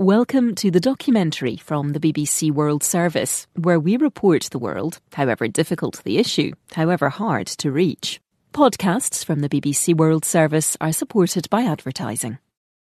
Welcome 0.00 0.54
to 0.54 0.70
the 0.70 0.78
documentary 0.78 1.56
from 1.56 1.88
the 1.88 1.98
BBC 1.98 2.52
World 2.52 2.84
Service, 2.84 3.48
where 3.56 3.80
we 3.80 3.96
report 3.96 4.44
the 4.52 4.58
world, 4.60 5.00
however 5.12 5.48
difficult 5.48 6.04
the 6.04 6.18
issue, 6.18 6.52
however 6.70 7.08
hard 7.08 7.48
to 7.58 7.72
reach. 7.72 8.20
Podcasts 8.52 9.24
from 9.24 9.40
the 9.40 9.48
BBC 9.48 9.96
World 9.96 10.24
Service 10.24 10.76
are 10.80 10.92
supported 10.92 11.50
by 11.50 11.62
advertising. 11.62 12.38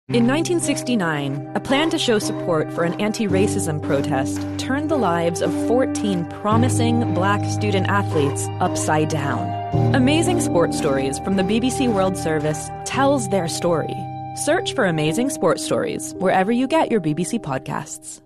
In 0.08 0.26
1969, 0.28 1.52
a 1.56 1.60
plan 1.60 1.90
to 1.90 1.98
show 1.98 2.20
support 2.20 2.72
for 2.72 2.86
an 2.86 2.94
anti 3.02 3.28
racism 3.28 3.84
protest 3.84 4.40
turned 4.58 4.90
the 4.90 4.96
lives 4.96 5.42
of 5.42 5.52
14 5.68 6.26
promising 6.40 7.14
black 7.14 7.44
student 7.52 7.88
athletes 7.90 8.48
upside 8.62 9.10
down. 9.10 9.94
Amazing 9.94 10.40
Sports 10.40 10.78
Stories 10.78 11.20
from 11.20 11.36
the 11.36 11.44
BBC 11.44 11.92
World 11.92 12.16
Service 12.16 12.70
tells 12.86 13.28
their 13.28 13.50
story. 13.50 13.94
Search 14.36 14.74
for 14.74 14.86
Amazing 14.86 15.30
Sports 15.30 15.64
Stories 15.64 16.16
wherever 16.18 16.52
you 16.52 16.68
get 16.68 16.90
your 16.90 17.00
BBC 17.00 17.40
podcasts. 17.40 18.20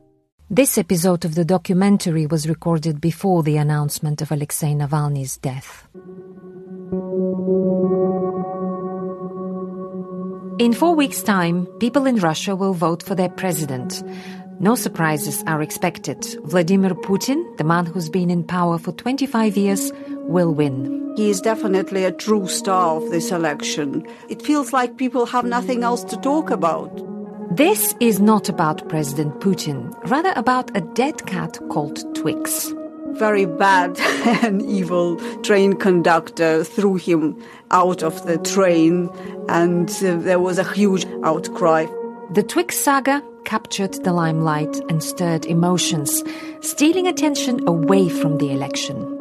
This 0.50 0.78
episode 0.78 1.26
of 1.26 1.36
the 1.36 1.44
documentary 1.44 2.26
was 2.26 2.48
recorded 2.48 3.02
before 3.02 3.44
the 3.44 3.58
announcement 3.58 4.22
of 4.22 4.32
Alexei 4.32 4.74
Navalny's 4.74 5.36
death. 5.36 5.86
In 10.60 10.72
four 10.72 10.96
weeks' 10.96 11.22
time, 11.22 11.66
people 11.82 12.06
in 12.06 12.16
Russia 12.16 12.56
will 12.56 12.74
vote 12.74 13.04
for 13.04 13.14
their 13.14 13.28
president. 13.28 14.02
No 14.62 14.76
surprises 14.76 15.44
are 15.46 15.62
expected. 15.62 16.26
Vladimir 16.46 16.92
Putin, 16.92 17.58
the 17.58 17.66
man 17.66 17.86
who's 17.86 18.10
been 18.10 18.30
in 18.30 18.46
power 18.46 18.78
for 18.78 18.94
25 18.94 19.58
years, 19.58 19.92
will 20.28 20.54
win. 20.54 21.14
He 21.16 21.30
is 21.30 21.42
definitely 21.42 22.06
a 22.06 22.12
true 22.12 22.48
star 22.48 22.98
of 22.98 23.10
this 23.10 23.32
election. 23.32 24.06
It 24.30 24.42
feels 24.42 24.74
like 24.74 24.98
people 24.98 25.26
have 25.26 25.46
nothing 25.46 25.84
else 25.84 26.04
to 26.06 26.18
talk 26.18 26.50
about. 26.50 26.92
This 27.56 27.96
is 28.00 28.20
not 28.20 28.50
about 28.50 28.88
President 28.88 29.40
Putin, 29.40 29.92
rather 30.10 30.34
about 30.36 30.76
a 30.78 30.82
dead 30.82 31.26
cat 31.26 31.60
called 31.70 32.04
Twix 32.16 32.74
very 33.18 33.46
bad 33.46 34.00
and 34.44 34.62
evil 34.62 35.18
train 35.42 35.74
conductor 35.74 36.64
threw 36.64 36.96
him 36.96 37.42
out 37.72 38.04
of 38.04 38.26
the 38.26 38.38
train, 38.38 39.10
and 39.50 39.90
uh, 40.04 40.16
there 40.18 40.40
was 40.40 40.60
a 40.60 40.74
huge 40.74 41.06
outcry. 41.24 41.86
The 42.32 42.44
Twix 42.44 42.78
saga 42.78 43.24
captured 43.46 43.94
the 44.04 44.14
limelight 44.14 44.76
and 44.90 45.02
stirred 45.02 45.46
emotions, 45.46 46.24
stealing 46.62 47.08
attention 47.08 47.68
away 47.68 48.10
from 48.10 48.38
the 48.38 48.52
election. 48.52 49.17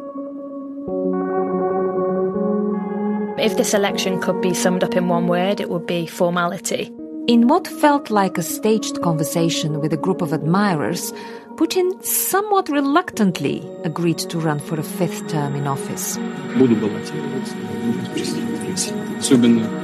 If 3.39 3.55
this 3.55 3.75
election 3.75 4.19
could 4.19 4.41
be 4.41 4.55
summed 4.55 4.83
up 4.83 4.95
in 4.95 5.09
one 5.09 5.27
word, 5.27 5.59
it 5.59 5.69
would 5.69 5.85
be 5.85 6.07
formality. 6.07 6.91
In 7.27 7.47
what 7.47 7.67
felt 7.67 8.09
like 8.09 8.35
a 8.39 8.41
staged 8.41 9.01
conversation 9.03 9.79
with 9.79 9.93
a 9.93 9.97
group 9.97 10.23
of 10.23 10.33
admirers, 10.33 11.13
Putin 11.57 12.05
somewhat 12.05 12.69
reluctantly 12.69 13.67
agreed 13.83 14.19
to 14.19 14.37
run 14.37 14.59
for 14.59 14.79
a 14.79 14.83
fifth 14.83 15.27
term 15.27 15.55
in 15.55 15.65
office. 15.65 16.15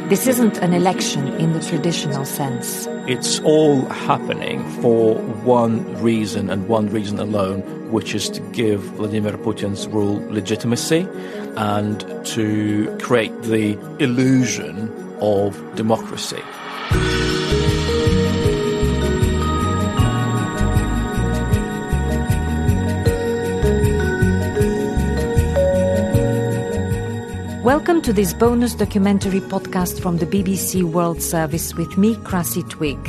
This 0.08 0.28
isn't 0.28 0.60
an 0.60 0.74
election 0.74 1.28
in 1.40 1.54
the 1.54 1.60
traditional 1.60 2.26
sense. 2.26 2.88
It's 3.08 3.40
all 3.40 3.86
happening 3.86 4.64
for 4.84 5.16
one 5.44 6.00
reason 6.00 6.52
and 6.52 6.68
one 6.68 6.90
reason 6.90 7.18
alone, 7.18 7.62
which 7.92 8.14
is 8.14 8.30
to 8.30 8.42
give 8.52 8.82
Vladimir 9.00 9.34
Putin's 9.34 9.88
rule 9.88 10.24
legitimacy 10.30 11.08
and 11.58 12.06
to 12.28 12.96
create 13.02 13.34
the 13.42 13.80
illusion 13.98 14.94
of 15.22 15.58
democracy. 15.74 16.44
Welcome 27.64 28.02
to 28.02 28.12
this 28.12 28.34
bonus 28.34 28.76
documentary 28.76 29.40
podcast 29.40 30.02
from 30.02 30.18
the 30.18 30.26
BBC 30.26 30.84
World 30.84 31.22
Service 31.22 31.74
with 31.74 31.98
me, 31.98 32.16
Krassi 32.16 32.70
Twigg. 32.70 33.00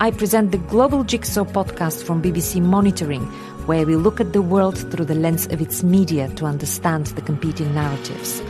I 0.00 0.10
present 0.10 0.50
the 0.50 0.56
Global 0.56 1.04
Jigsaw 1.04 1.44
podcast 1.44 2.02
from 2.02 2.22
BBC 2.22 2.62
Monitoring, 2.62 3.26
where 3.66 3.84
we 3.84 3.96
look 3.96 4.18
at 4.18 4.32
the 4.32 4.40
world 4.40 4.78
through 4.90 5.04
the 5.04 5.14
lens 5.14 5.44
of 5.48 5.60
its 5.60 5.82
media 5.82 6.30
to 6.36 6.46
understand 6.46 7.08
the 7.08 7.20
competing 7.20 7.74
narratives. 7.74 8.40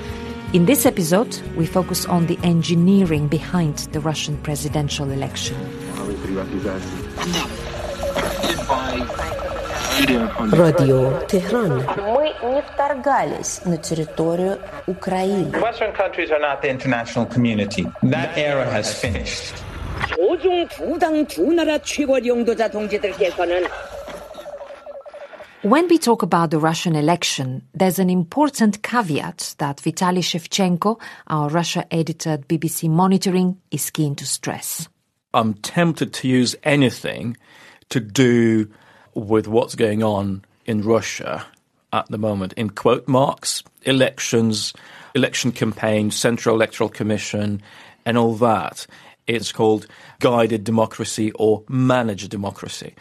In 0.53 0.67
this 0.67 0.87
episode, 0.87 1.37
we 1.57 1.67
focus 1.67 2.07
on 2.07 2.29
the 2.29 2.39
engineering 2.45 3.27
behind 3.27 3.79
the 3.91 3.99
Russian 3.99 4.37
presidential 4.43 5.11
election. 5.11 5.57
Радио 10.52 11.20
Tehran. 11.28 11.84
Мы 11.98 12.54
не 12.54 12.62
вторгались 12.62 13.62
на 13.66 13.78
территорию 13.78 14.60
Украины. 14.86 15.52
Western 15.60 15.94
countries 15.96 16.30
are 16.32 16.40
not 16.40 16.62
the 16.62 16.70
international 16.70 17.26
community. 17.26 17.86
That 18.04 18.38
era 18.38 18.66
has 18.66 18.94
finished. 18.94 19.56
When 25.64 25.88
we 25.88 25.98
talk 25.98 26.22
about 26.24 26.52
the 26.52 26.60
Russian 26.60 26.96
election, 26.96 27.64
there's 27.74 28.00
an 28.00 28.10
important 28.10 28.84
caveat 28.84 29.56
that 29.58 29.78
Vitaly 29.78 30.22
Shevchenko, 30.22 31.00
our 31.28 31.50
Russia 31.50 31.86
editor 31.92 32.32
at 32.32 32.48
BBC 32.48 32.90
Monitoring, 32.90 33.58
is 33.72 33.90
keen 33.90 34.16
to 34.16 34.26
stress. 34.26 34.88
I'm 35.34 35.56
tempted 35.56 36.14
to 36.14 36.28
use 36.28 36.56
anything 36.64 37.38
to 37.90 38.00
do 38.00 38.70
with 39.15 39.47
what's 39.47 39.75
going 39.75 40.03
on 40.03 40.45
in 40.67 40.83
Russia 40.83 41.47
at 41.93 42.09
the 42.09 42.19
moment 42.19 42.53
in 42.55 42.71
quote 42.71 43.07
marks, 43.07 43.63
elections, 43.83 44.73
election 45.15 45.53
campaign, 45.53 46.11
Central 46.11 46.57
Electoral 46.57 46.89
Commission, 46.89 47.63
and 48.05 48.17
all 48.17 48.35
that. 48.37 48.87
It's 49.27 49.53
called 49.53 49.87
guided 50.21 50.65
democracy 50.65 51.33
or 51.33 51.63
managed 51.69 52.31
democracy. 52.31 52.95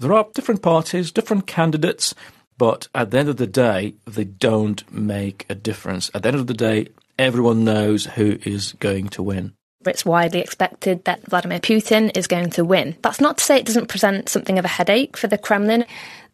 There 0.00 0.12
are 0.12 0.26
different 0.34 0.62
parties, 0.62 1.12
different 1.12 1.46
candidates, 1.46 2.14
but 2.56 2.88
at 2.94 3.10
the 3.10 3.18
end 3.18 3.28
of 3.28 3.36
the 3.36 3.46
day, 3.46 3.94
they 4.06 4.24
don't 4.24 4.90
make 4.92 5.46
a 5.48 5.54
difference. 5.54 6.10
At 6.14 6.22
the 6.22 6.28
end 6.28 6.38
of 6.38 6.46
the 6.46 6.54
day, 6.54 6.88
everyone 7.18 7.64
knows 7.64 8.06
who 8.06 8.38
is 8.44 8.72
going 8.74 9.08
to 9.10 9.22
win 9.22 9.54
it's 9.88 10.04
widely 10.04 10.40
expected 10.40 11.04
that 11.04 11.26
Vladimir 11.26 11.60
Putin 11.60 12.16
is 12.16 12.26
going 12.26 12.50
to 12.50 12.64
win. 12.64 12.96
That's 13.02 13.20
not 13.20 13.38
to 13.38 13.44
say 13.44 13.58
it 13.58 13.66
doesn't 13.66 13.88
present 13.88 14.28
something 14.28 14.58
of 14.58 14.64
a 14.64 14.68
headache 14.68 15.16
for 15.16 15.26
the 15.26 15.38
Kremlin. 15.38 15.84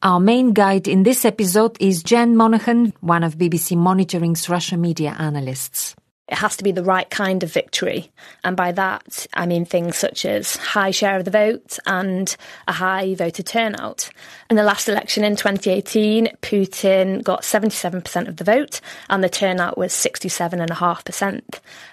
Our 0.02 0.20
main 0.20 0.52
guide 0.52 0.86
in 0.86 1.02
this 1.02 1.24
episode 1.24 1.76
is 1.80 2.02
Jen 2.02 2.36
Monaghan, 2.36 2.92
one 3.00 3.24
of 3.24 3.38
BBC 3.38 3.76
Monitoring's 3.76 4.48
Russia 4.48 4.76
media 4.76 5.16
analysts. 5.18 5.94
It 6.26 6.38
has 6.38 6.56
to 6.56 6.64
be 6.64 6.72
the 6.72 6.82
right 6.82 7.08
kind 7.10 7.42
of 7.42 7.52
victory. 7.52 8.10
And 8.44 8.56
by 8.56 8.72
that, 8.72 9.26
I 9.34 9.44
mean 9.44 9.66
things 9.66 9.96
such 9.96 10.24
as 10.24 10.56
high 10.56 10.90
share 10.90 11.18
of 11.18 11.26
the 11.26 11.30
vote 11.30 11.78
and 11.86 12.34
a 12.66 12.72
high 12.72 13.14
voter 13.14 13.42
turnout. 13.42 14.08
In 14.48 14.56
the 14.56 14.62
last 14.62 14.88
election 14.88 15.22
in 15.22 15.36
2018, 15.36 16.28
Putin 16.40 17.22
got 17.22 17.42
77% 17.42 18.28
of 18.28 18.36
the 18.38 18.44
vote 18.44 18.80
and 19.10 19.22
the 19.22 19.28
turnout 19.28 19.76
was 19.76 19.92
67.5%. 19.92 21.42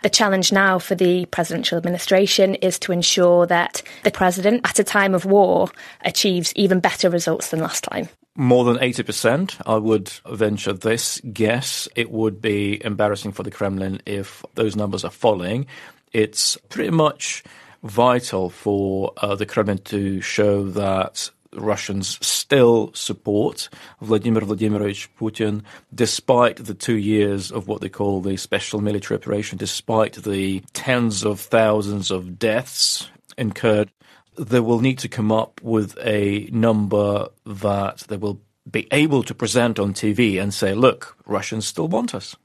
The 0.03 0.09
challenge 0.09 0.53
now 0.53 0.79
for 0.79 0.95
the 0.95 1.25
presidential 1.25 1.77
administration 1.77 2.55
is 2.55 2.79
to 2.79 2.93
ensure 2.93 3.45
that 3.47 3.83
the 4.03 4.11
president, 4.11 4.61
at 4.63 4.79
a 4.79 4.83
time 4.85 5.13
of 5.13 5.25
war, 5.25 5.69
achieves 6.05 6.53
even 6.55 6.79
better 6.79 7.09
results 7.09 7.49
than 7.49 7.59
last 7.59 7.83
time 7.83 8.07
more 8.35 8.63
than 8.63 8.77
80%, 8.77 9.61
I 9.65 9.75
would 9.75 10.11
venture 10.29 10.73
this 10.73 11.19
guess. 11.33 11.87
It 11.95 12.11
would 12.11 12.41
be 12.41 12.83
embarrassing 12.83 13.33
for 13.33 13.43
the 13.43 13.51
Kremlin 13.51 14.01
if 14.05 14.43
those 14.55 14.75
numbers 14.75 15.03
are 15.03 15.11
falling. 15.11 15.67
It's 16.13 16.57
pretty 16.69 16.91
much 16.91 17.43
vital 17.83 18.49
for 18.49 19.13
uh, 19.17 19.35
the 19.35 19.45
Kremlin 19.45 19.79
to 19.79 20.21
show 20.21 20.63
that 20.69 21.29
Russians 21.53 22.17
still 22.25 22.91
support 22.93 23.67
Vladimir 24.01 24.41
Vladimirovich 24.41 25.09
Putin, 25.19 25.63
despite 25.93 26.57
the 26.57 26.73
two 26.73 26.95
years 26.95 27.51
of 27.51 27.67
what 27.67 27.81
they 27.81 27.89
call 27.89 28.21
the 28.21 28.37
special 28.37 28.79
military 28.79 29.19
operation, 29.19 29.57
despite 29.57 30.13
the 30.23 30.61
tens 30.73 31.25
of 31.25 31.39
thousands 31.39 32.11
of 32.11 32.39
deaths 32.39 33.09
incurred 33.37 33.91
they 34.37 34.59
will 34.59 34.79
need 34.79 34.99
to 34.99 35.09
come 35.09 35.31
up 35.31 35.61
with 35.61 35.97
a 36.01 36.49
number 36.51 37.27
that 37.45 37.99
they 38.07 38.17
will 38.17 38.41
be 38.69 38.87
able 38.91 39.23
to 39.23 39.33
present 39.33 39.79
on 39.79 39.93
TV 39.93 40.41
and 40.41 40.53
say, 40.53 40.73
look, 40.73 41.17
Russians 41.25 41.67
still 41.67 41.87
want 41.87 42.13
us. 42.13 42.35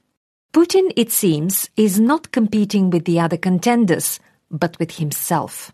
Putin, 0.53 0.91
it 0.95 1.11
seems, 1.11 1.69
is 1.77 1.99
not 1.99 2.31
competing 2.31 2.89
with 2.89 3.05
the 3.05 3.19
other 3.19 3.37
contenders, 3.37 4.19
but 4.49 4.77
with 4.79 4.97
himself. 4.97 5.71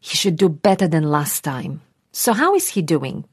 He 0.00 0.16
should 0.16 0.36
do 0.36 0.48
better 0.48 0.88
than 0.88 1.10
last 1.10 1.44
time. 1.44 1.82
So, 2.12 2.32
how 2.32 2.54
is 2.54 2.70
he 2.70 2.82
doing? 2.82 3.24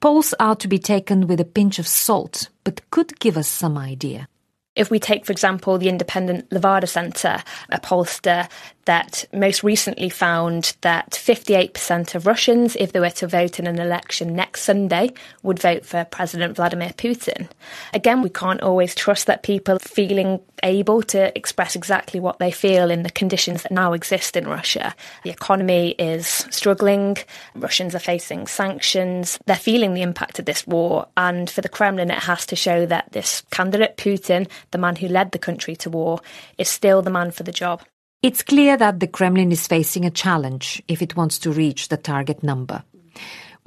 Polls 0.00 0.34
are 0.38 0.54
to 0.56 0.68
be 0.68 0.78
taken 0.78 1.26
with 1.26 1.40
a 1.40 1.44
pinch 1.44 1.78
of 1.78 1.88
salt, 1.88 2.50
but 2.62 2.88
could 2.90 3.18
give 3.18 3.36
us 3.36 3.48
some 3.48 3.76
idea. 3.76 4.28
If 4.76 4.92
we 4.92 5.00
take, 5.00 5.26
for 5.26 5.32
example, 5.32 5.76
the 5.76 5.88
independent 5.88 6.50
Levada 6.50 6.88
Centre, 6.88 7.42
a 7.70 7.80
pollster, 7.80 8.48
that 8.88 9.26
most 9.34 9.62
recently 9.62 10.08
found 10.08 10.74
that 10.80 11.10
58% 11.10 12.14
of 12.14 12.26
Russians, 12.26 12.74
if 12.76 12.92
they 12.92 13.00
were 13.00 13.10
to 13.10 13.26
vote 13.26 13.58
in 13.58 13.66
an 13.66 13.78
election 13.78 14.34
next 14.34 14.62
Sunday, 14.62 15.12
would 15.42 15.58
vote 15.58 15.84
for 15.84 16.06
President 16.06 16.56
Vladimir 16.56 16.88
Putin. 16.96 17.50
Again, 17.92 18.22
we 18.22 18.30
can't 18.30 18.62
always 18.62 18.94
trust 18.94 19.26
that 19.26 19.42
people 19.42 19.78
feeling 19.78 20.40
able 20.62 21.02
to 21.02 21.36
express 21.36 21.76
exactly 21.76 22.18
what 22.18 22.38
they 22.38 22.50
feel 22.50 22.90
in 22.90 23.02
the 23.02 23.10
conditions 23.10 23.62
that 23.62 23.72
now 23.72 23.92
exist 23.92 24.38
in 24.38 24.48
Russia. 24.48 24.94
The 25.22 25.30
economy 25.30 25.90
is 25.98 26.26
struggling, 26.26 27.18
Russians 27.54 27.94
are 27.94 27.98
facing 27.98 28.46
sanctions, 28.46 29.38
they're 29.44 29.56
feeling 29.56 29.92
the 29.92 30.02
impact 30.02 30.38
of 30.38 30.46
this 30.46 30.66
war, 30.66 31.06
and 31.14 31.50
for 31.50 31.60
the 31.60 31.68
Kremlin, 31.68 32.10
it 32.10 32.20
has 32.20 32.46
to 32.46 32.56
show 32.56 32.86
that 32.86 33.12
this 33.12 33.42
candidate, 33.50 33.98
Putin, 33.98 34.48
the 34.70 34.78
man 34.78 34.96
who 34.96 35.08
led 35.08 35.32
the 35.32 35.38
country 35.38 35.76
to 35.76 35.90
war, 35.90 36.20
is 36.56 36.70
still 36.70 37.02
the 37.02 37.10
man 37.10 37.30
for 37.32 37.42
the 37.42 37.52
job. 37.52 37.82
It's 38.20 38.42
clear 38.42 38.76
that 38.76 38.98
the 38.98 39.06
Kremlin 39.06 39.52
is 39.52 39.68
facing 39.68 40.04
a 40.04 40.10
challenge 40.10 40.82
if 40.88 41.02
it 41.02 41.14
wants 41.14 41.38
to 41.40 41.52
reach 41.52 41.88
the 41.88 41.96
target 41.96 42.42
number 42.42 42.82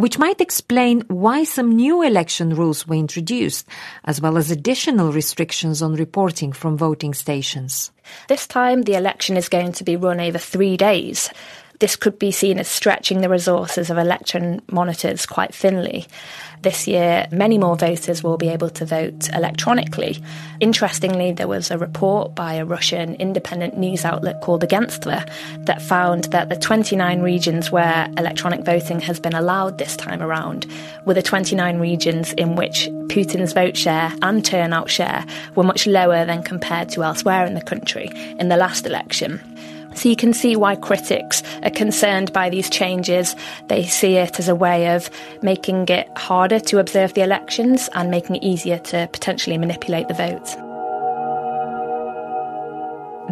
which 0.02 0.18
might 0.18 0.42
explain 0.42 1.02
why 1.10 1.44
some 1.44 1.76
new 1.76 2.02
election 2.02 2.56
rules 2.56 2.88
were 2.88 2.96
introduced, 2.96 3.68
as 4.06 4.20
well 4.20 4.36
as 4.36 4.50
additional 4.50 5.12
restrictions 5.12 5.84
on 5.84 5.94
reporting 5.94 6.52
from 6.52 6.76
voting 6.76 7.14
stations. 7.14 7.92
This 8.28 8.48
time, 8.48 8.82
the 8.82 8.96
election 8.96 9.38
is 9.38 9.48
going 9.48 9.74
to 9.74 9.84
be 9.84 9.96
run 9.96 10.20
over 10.20 10.40
three 10.40 10.76
days 10.76 11.30
this 11.82 11.96
could 11.96 12.20
be 12.20 12.32
seen 12.32 12.60
as 12.60 12.68
stretching 12.68 13.22
the 13.22 13.30
resources 13.30 13.90
of 13.90 13.98
election 13.98 14.62
monitors 14.72 15.26
quite 15.26 15.54
thinly. 15.54 16.06
This 16.62 16.88
year, 16.88 17.28
many 17.32 17.58
more 17.58 17.76
voters 17.76 18.22
will 18.22 18.38
be 18.38 18.50
able 18.50 18.70
to 18.70 18.86
vote 18.86 19.30
electronically. 19.34 20.24
Interestingly, 20.60 21.32
there 21.32 21.48
was 21.48 21.72
a 21.72 21.80
report 21.80 22.36
by 22.36 22.54
a 22.54 22.66
Russian 22.66 23.16
independent 23.16 23.80
news 23.80 24.06
outlet 24.06 24.42
called 24.42 24.62
Agentstvo 24.62 25.28
that 25.66 25.82
found 25.82 26.26
that 26.26 26.50
the 26.50 26.56
29 26.56 27.24
regions 27.24 27.72
where 27.72 28.08
electronic 28.16 28.64
voting 28.64 29.00
has 29.00 29.20
been 29.20 29.34
allowed 29.34 29.80
this 29.80 29.98
time 29.98 30.22
around 30.22 30.68
were 31.08 31.16
the 31.16 31.24
29 31.24 31.80
regions 31.80 32.32
in 32.34 32.56
which 32.56 32.90
Putin's 33.08 33.54
vote 33.54 33.76
share 33.76 34.14
and 34.22 34.46
turnout 34.46 34.90
share 34.92 35.26
were 35.56 35.64
much 35.64 35.88
lower 35.88 36.26
than 36.26 36.44
compared 36.44 36.90
to 36.90 37.04
elsewhere 37.04 37.44
in 37.44 37.56
the 37.56 37.62
country 37.62 38.08
in 38.40 38.50
the 38.50 38.58
last 38.58 38.86
election. 38.86 39.51
So 39.96 40.10
you 40.10 40.16
can 40.16 40.34
see 40.34 40.56
why 40.56 40.76
critics 40.76 41.44
are 41.64 41.70
concerned 41.70 42.32
by 42.34 42.50
these 42.50 42.70
changes. 42.70 43.36
They 43.68 43.86
see 43.86 44.16
it 44.16 44.40
as 44.40 44.48
a 44.48 44.56
way 44.56 44.96
of 44.96 45.10
making 45.42 45.88
it 45.90 46.10
harder 46.18 46.60
to 46.60 46.80
observe 46.80 47.14
the 47.14 47.22
elections 47.22 47.90
and 47.94 48.10
making 48.10 48.38
it 48.38 48.44
easier 48.44 48.80
to 48.80 49.10
potentially 49.12 49.58
manipulate 49.58 50.08
the 50.08 50.14
vote. 50.14 50.56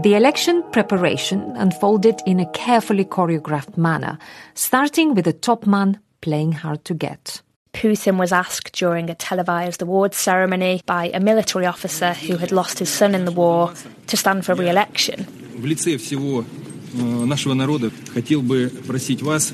The 0.03 0.15
election 0.15 0.63
preparation 0.71 1.55
unfolded 1.57 2.21
in 2.25 2.39
a 2.39 2.49
carefully 2.51 3.03
choreographed 3.03 3.75
manner, 3.75 4.17
starting 4.53 5.13
with 5.13 5.25
the 5.25 5.33
top 5.33 5.65
man 5.65 5.99
playing 6.21 6.53
hard 6.53 6.85
to 6.85 6.93
get. 6.93 7.41
Putin 7.72 8.18
was 8.18 8.32
asked 8.32 8.72
during 8.72 9.10
a 9.10 9.14
televised 9.14 9.82
awards 9.82 10.16
ceremony 10.16 10.80
by 10.86 11.10
a 11.12 11.18
military 11.20 11.66
officer 11.66 12.14
who 12.14 12.36
had 12.36 12.52
lost 12.52 12.78
his 12.78 12.88
son 12.88 13.14
in 13.14 13.24
the 13.24 13.32
war 13.32 13.72
to 14.06 14.16
stand 14.16 14.46
for 14.46 14.54
re 14.54 14.68
election. 14.68 15.26
в 15.56 15.66
лице 15.66 15.96
всего 15.98 16.44
нашего 16.92 17.54
народа 17.54 17.90
хотел 18.12 18.42
бы 18.42 18.70
просить 18.86 19.22
вас 19.22 19.52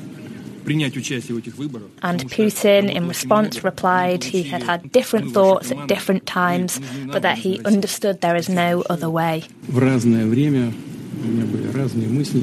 принять 0.65 0.95
участие 0.95 1.35
в 1.35 1.39
этих 1.39 1.57
выборах. 1.57 1.87
And 2.01 2.29
Putin, 2.29 2.89
in 2.89 3.07
response, 3.07 3.63
replied 3.63 4.23
he 4.23 4.43
had 4.43 4.61
had 4.63 4.91
different 4.91 5.33
thoughts 5.33 5.71
at 5.71 5.87
different 5.87 6.27
times, 6.27 6.79
but 7.07 7.23
that 7.23 7.39
he 7.39 7.59
understood 7.65 8.21
there 8.21 8.35
is 8.35 8.47
no 8.47 8.83
other 8.89 9.09
way. 9.09 9.43
В 9.67 9.79
разное 9.79 10.27
время 10.27 10.71
у 11.23 11.27
меня 11.27 11.45
были 11.45 11.67
разные 11.71 12.07
мысли, 12.07 12.41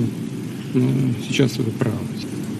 но 0.75 1.14
сейчас 1.29 1.56
вы 1.58 1.70
правы. 1.70 1.96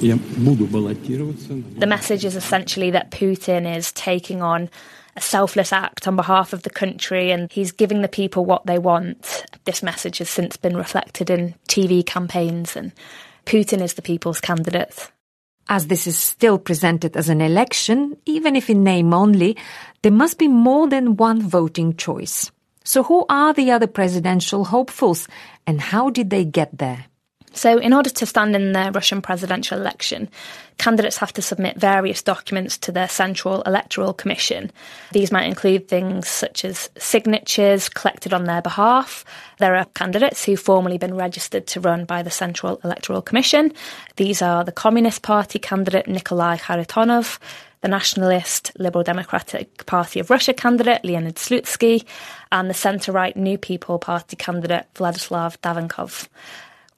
The 0.04 1.86
message 1.88 2.26
is 2.26 2.36
essentially 2.36 2.92
that 2.92 3.12
Putin 3.12 3.78
is 3.78 3.94
taking 3.94 4.42
on 4.42 4.70
a 5.16 5.22
selfless 5.22 5.72
act 5.72 6.08
on 6.08 6.18
behalf 6.18 6.52
of 6.52 6.64
the 6.64 6.70
country 6.70 7.32
and 7.32 7.50
he's 7.52 7.72
giving 7.72 8.02
the 8.02 8.10
people 8.10 8.44
what 8.44 8.66
they 8.66 8.80
want. 8.80 9.46
This 9.64 9.82
message 9.82 10.18
has 10.18 10.30
since 10.30 10.58
been 10.58 10.76
reflected 10.76 11.30
in 11.30 11.56
TV 11.70 12.06
campaigns 12.06 12.76
and 12.76 12.92
Putin 13.46 13.82
is 13.82 13.94
the 13.94 14.02
people's 14.02 14.42
candidate. 14.42 15.10
As 15.70 15.88
this 15.88 16.06
is 16.06 16.18
still 16.18 16.58
presented 16.60 17.16
as 17.16 17.30
an 17.30 17.40
election, 17.40 18.18
even 18.26 18.58
if 18.58 18.70
in 18.70 18.84
name 18.84 19.14
only, 19.14 19.56
there 20.02 20.12
must 20.12 20.38
be 20.38 20.50
more 20.50 20.90
than 20.90 21.16
one 21.16 21.42
voting 21.42 21.96
choice. 21.96 22.52
So 22.84 23.04
who 23.04 23.26
are 23.30 23.54
the 23.54 23.72
other 23.72 23.88
presidential 23.88 24.66
hopefuls 24.66 25.30
and 25.66 25.80
how 25.80 26.10
did 26.10 26.30
they 26.30 26.44
get 26.44 26.78
there? 26.78 27.06
So, 27.54 27.78
in 27.78 27.94
order 27.94 28.10
to 28.10 28.26
stand 28.26 28.56
in 28.56 28.72
the 28.72 28.92
Russian 28.94 29.22
presidential 29.22 29.80
election, 29.80 30.28
candidates 30.80 31.18
have 31.18 31.32
to 31.34 31.42
submit 31.42 31.78
various 31.78 32.24
documents 32.24 32.78
to 32.80 32.92
the 32.92 33.08
Central 33.08 33.62
Electoral 33.62 34.14
Commission. 34.14 34.72
These 35.12 35.32
might 35.32 35.46
include 35.46 35.88
things 35.88 36.28
such 36.28 36.66
as 36.66 36.90
signatures 36.98 37.90
collected 37.90 38.34
on 38.34 38.46
their 38.46 38.62
behalf. 38.62 39.24
There 39.60 39.76
are 39.76 39.86
candidates 39.94 40.44
who've 40.44 40.60
formally 40.60 40.98
been 40.98 41.16
registered 41.16 41.68
to 41.68 41.80
run 41.80 42.06
by 42.06 42.24
the 42.24 42.32
Central 42.32 42.80
Electoral 42.84 43.22
Commission. 43.22 43.72
These 44.16 44.42
are 44.42 44.64
the 44.64 44.72
Communist 44.72 45.22
Party 45.22 45.60
candidate 45.60 46.08
Nikolai 46.08 46.58
Kharitonov, 46.58 47.38
the 47.82 47.88
Nationalist 47.88 48.72
Liberal 48.80 49.04
Democratic 49.04 49.86
Party 49.86 50.20
of 50.20 50.30
Russia 50.30 50.54
candidate 50.54 51.04
Leonid 51.04 51.36
Slutsky, 51.36 52.06
and 52.52 52.70
the 52.70 52.74
centre 52.74 53.12
right 53.12 53.36
New 53.36 53.58
People 53.58 54.00
Party 54.00 54.36
candidate 54.36 54.86
Vladislav 54.96 55.58
Davankov. 55.60 56.28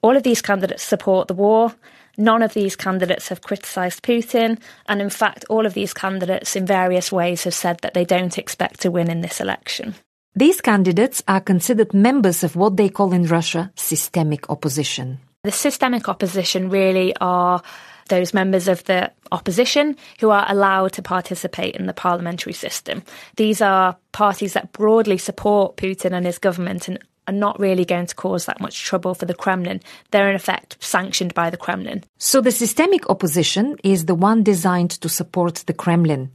All 0.05 0.15
of 0.15 0.21
these 0.21 0.43
candidates 0.43 0.83
support 0.83 1.27
the 1.27 1.33
war. 1.33 1.73
None 2.15 2.43
of 2.43 2.53
these 2.53 2.75
candidates 2.75 3.29
have 3.29 3.41
criticised 3.41 4.03
Putin. 4.03 4.59
And 4.87 5.01
in 5.01 5.09
fact, 5.09 5.45
all 5.49 5.65
of 5.65 5.73
these 5.73 5.95
candidates, 5.95 6.55
in 6.55 6.67
various 6.67 7.11
ways, 7.11 7.43
have 7.45 7.55
said 7.55 7.79
that 7.79 7.95
they 7.95 8.05
don't 8.05 8.37
expect 8.37 8.81
to 8.81 8.91
win 8.91 9.09
in 9.09 9.21
this 9.21 9.41
election. 9.41 9.95
These 10.35 10.61
candidates 10.61 11.23
are 11.27 11.41
considered 11.41 11.91
members 11.95 12.43
of 12.43 12.55
what 12.55 12.77
they 12.77 12.87
call 12.87 13.13
in 13.13 13.25
Russia 13.25 13.71
systemic 13.75 14.47
opposition. 14.47 15.17
The 15.43 15.51
systemic 15.51 16.07
opposition 16.07 16.69
really 16.69 17.15
are 17.19 17.63
those 18.07 18.31
members 18.31 18.67
of 18.67 18.83
the 18.83 19.11
opposition 19.31 19.97
who 20.19 20.29
are 20.29 20.45
allowed 20.47 20.93
to 20.93 21.01
participate 21.01 21.75
in 21.75 21.87
the 21.87 21.93
parliamentary 21.93 22.53
system. 22.53 23.01
These 23.37 23.59
are 23.59 23.97
parties 24.11 24.53
that 24.53 24.71
broadly 24.71 25.17
support 25.17 25.77
Putin 25.77 26.11
and 26.11 26.27
his 26.27 26.37
government 26.37 26.87
and 26.87 26.99
are 27.27 27.33
not 27.33 27.59
really 27.59 27.85
going 27.85 28.05
to 28.05 28.15
cause 28.15 28.45
that 28.45 28.61
much 28.61 28.83
trouble 28.83 29.13
for 29.13 29.25
the 29.25 29.33
Kremlin. 29.33 29.81
They're 30.11 30.29
in 30.29 30.35
effect 30.35 30.77
sanctioned 30.79 31.33
by 31.33 31.49
the 31.49 31.57
Kremlin. 31.57 32.03
So 32.17 32.41
the 32.41 32.51
systemic 32.51 33.09
opposition 33.09 33.77
is 33.83 34.05
the 34.05 34.15
one 34.15 34.43
designed 34.43 34.91
to 34.91 35.09
support 35.09 35.63
the 35.65 35.73
Kremlin. 35.73 36.31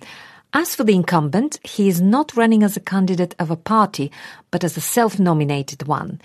As 0.52 0.74
for 0.74 0.82
the 0.82 0.96
incumbent, 0.96 1.60
he 1.62 1.86
is 1.86 2.00
not 2.00 2.36
running 2.36 2.64
as 2.64 2.76
a 2.76 2.80
candidate 2.80 3.36
of 3.38 3.52
a 3.52 3.56
party, 3.56 4.10
but 4.50 4.64
as 4.64 4.76
a 4.76 4.80
self-nominated 4.80 5.86
one. 5.86 6.20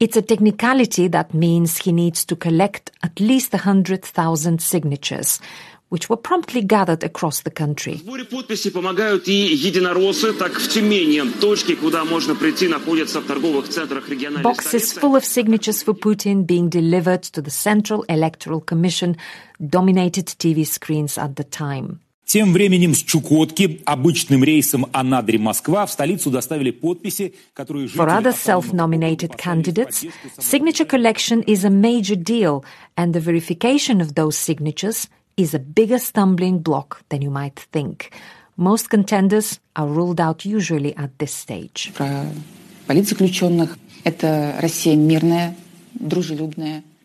It's 0.00 0.16
a 0.16 0.22
technicality 0.22 1.06
that 1.08 1.34
means 1.34 1.76
he 1.76 1.92
needs 1.92 2.24
to 2.26 2.36
collect 2.36 2.90
at 3.02 3.20
least 3.20 3.52
100,000 3.52 4.62
signatures, 4.62 5.38
which 5.88 6.08
were 6.10 6.16
promptly 6.16 6.62
gathered 6.62 7.02
across 7.02 7.40
the 7.40 7.50
country. 7.50 8.00
Boxes 14.42 14.92
full 14.92 15.16
of 15.16 15.24
signatures 15.24 15.82
for 15.82 15.94
Putin 15.94 16.46
being 16.46 16.68
delivered 16.68 17.22
to 17.22 17.42
the 17.42 17.50
Central 17.50 18.02
Electoral 18.08 18.60
Commission 18.60 19.16
dominated 19.66 20.26
TV 20.26 20.66
screens 20.66 21.18
at 21.18 21.36
the 21.36 21.44
time. 21.44 22.00
Тем 22.28 22.52
временем 22.52 22.94
с 22.94 23.02
Чукотки 23.02 23.80
обычным 23.86 24.44
рейсом 24.44 24.86
«Анадырь 24.92 25.38
Москва» 25.38 25.86
в 25.86 25.90
столицу 25.90 26.30
доставили 26.30 26.70
подписи, 26.70 27.32
которые. 27.54 27.88
For 27.88 28.06
other 28.06 28.34
self-nominated 28.34 29.38
candidates, 29.38 30.04
signature 30.38 30.84
collection 30.84 31.42
is 31.44 31.64
a 31.64 31.70
major 31.70 32.16
deal, 32.16 32.62
and 32.98 33.14
the 33.14 33.20
verification 33.20 34.02
of 34.02 34.14
those 34.14 34.36
signatures– 34.36 35.08
is 35.38 35.54
a 35.54 35.58
bigger 35.58 35.98
stumbling 35.98 36.58
block 36.58 37.02
than 37.08 37.22
you 37.22 37.30
might 37.30 37.58
think. 37.72 38.12
Most 38.56 38.90
contenders 38.90 39.60
are 39.76 39.86
ruled 39.86 40.20
out 40.20 40.44
usually 40.44 40.94
at 40.96 41.16
this 41.18 41.32
stage. 41.32 41.92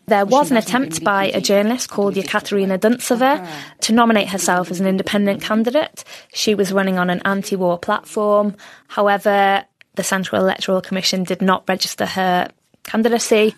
There 0.06 0.26
was 0.26 0.50
an 0.50 0.58
attempt 0.58 1.02
by 1.02 1.26
a 1.32 1.40
journalist 1.40 1.88
called 1.88 2.14
Yekaterina 2.14 2.78
Duntsova 2.78 3.46
to 3.80 3.92
nominate 3.92 4.28
herself 4.28 4.70
as 4.70 4.80
an 4.80 4.86
independent 4.86 5.40
candidate. 5.40 6.04
She 6.34 6.54
was 6.54 6.72
running 6.72 6.98
on 6.98 7.08
an 7.08 7.22
anti 7.24 7.56
war 7.56 7.78
platform. 7.78 8.56
However, 8.88 9.64
the 9.94 10.02
Central 10.02 10.42
Electoral 10.42 10.82
Commission 10.82 11.24
did 11.24 11.40
not 11.40 11.64
register 11.68 12.04
her 12.04 12.50
candidacy. 12.82 13.54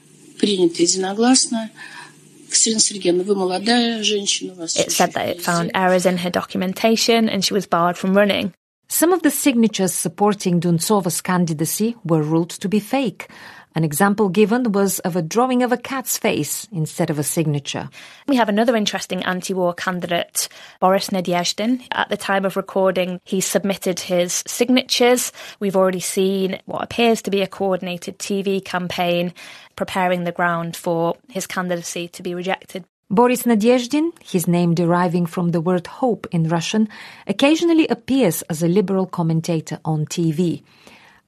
It 4.76 4.93
said 4.93 5.12
that 5.12 5.29
it 5.29 5.43
found 5.43 5.71
errors 5.75 6.07
in 6.07 6.19
her 6.19 6.31
documentation 6.31 7.29
and 7.29 7.45
she 7.45 7.55
was 7.55 7.67
barred 7.67 7.97
from 7.97 8.17
running. 8.17 8.55
Some 8.88 9.12
of 9.12 9.23
the 9.23 9.31
signatures 9.31 9.93
supporting 9.93 10.61
Duntsova's 10.61 11.21
candidacy 11.21 11.97
were 12.05 12.23
ruled 12.23 12.50
to 12.50 12.69
be 12.69 12.79
fake, 12.79 13.29
An 13.76 13.85
example 13.85 14.30
given 14.30 14.73
was 14.73 15.00
of 15.00 15.16
a 15.16 15.23
drawing 15.23 15.62
of 15.62 15.71
a 15.71 15.76
cat's 15.76 16.16
face 16.16 16.66
instead 16.73 17.11
of 17.11 17.18
a 17.18 17.23
signature. 17.23 17.90
We 18.26 18.37
have 18.37 18.49
another 18.49 18.75
interesting 18.75 19.23
anti 19.25 19.52
war 19.52 19.75
candidate, 19.75 20.49
Boris 20.80 21.11
Nadezhdin. 21.11 21.87
At 21.92 22.09
the 22.09 22.16
time 22.16 22.47
of 22.47 22.56
recording, 22.56 23.21
he 23.25 23.42
submitted 23.42 24.00
his 24.00 24.42
signatures. 24.47 25.30
We've 25.61 25.76
already 25.76 26.00
seen 26.00 26.59
what 26.64 26.83
appears 26.83 27.21
to 27.23 27.30
be 27.30 27.42
a 27.42 27.47
coordinated 27.47 28.18
TV 28.18 28.64
campaign 28.64 29.35
preparing 29.76 30.25
the 30.25 30.33
ground 30.33 30.75
for 30.75 31.14
his 31.28 31.47
candidacy 31.47 32.09
to 32.09 32.23
be 32.23 32.35
rejected. 32.35 32.87
Boris 33.11 33.42
Nadezhdin, 33.42 34.11
his 34.25 34.49
name 34.49 34.75
deriving 34.75 35.26
from 35.26 35.50
the 35.50 35.61
word 35.61 35.87
hope 35.87 36.26
in 36.33 36.49
Russian, 36.49 36.88
occasionally 37.26 37.87
appears 37.88 38.40
as 38.49 38.62
a 38.62 38.68
liberal 38.68 39.04
commentator 39.04 39.78
on 39.85 40.06
TV. 40.06 40.62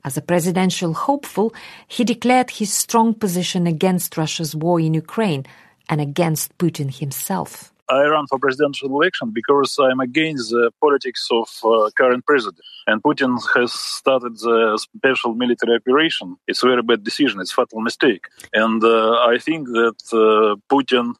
As 0.04 0.16
a 0.16 0.22
presidential 0.22 0.94
hopeful, 0.94 1.52
he 1.86 2.04
declared 2.04 2.50
his 2.50 2.72
strong 2.72 3.14
position 3.14 3.66
against 3.66 4.16
Russia's 4.16 4.54
war 4.54 4.80
in 4.80 4.94
Ukraine 4.94 5.44
and 5.88 6.00
against 6.00 6.56
Putin 6.58 6.94
himself. 6.94 7.72
I 7.90 8.04
run 8.04 8.26
for 8.26 8.38
presidential 8.38 8.88
election 8.90 9.30
because 9.30 9.78
I'm 9.80 10.00
against 10.00 10.50
the 10.50 10.70
politics 10.80 11.26
of 11.30 11.48
uh, 11.64 11.90
current 11.96 12.26
president. 12.26 12.60
And 12.86 13.02
Putin 13.02 13.38
has 13.54 13.72
started 13.72 14.36
the 14.38 14.78
special 14.78 15.34
military 15.34 15.76
operation. 15.76 16.36
It's 16.46 16.62
a 16.62 16.66
very 16.66 16.82
bad 16.82 17.02
decision. 17.02 17.40
It's 17.40 17.52
a 17.52 17.54
fatal 17.54 17.80
mistake. 17.80 18.24
And 18.52 18.84
uh, 18.84 19.12
I 19.26 19.38
think 19.38 19.68
that 19.68 20.00
uh, 20.12 20.56
Putin 20.70 21.14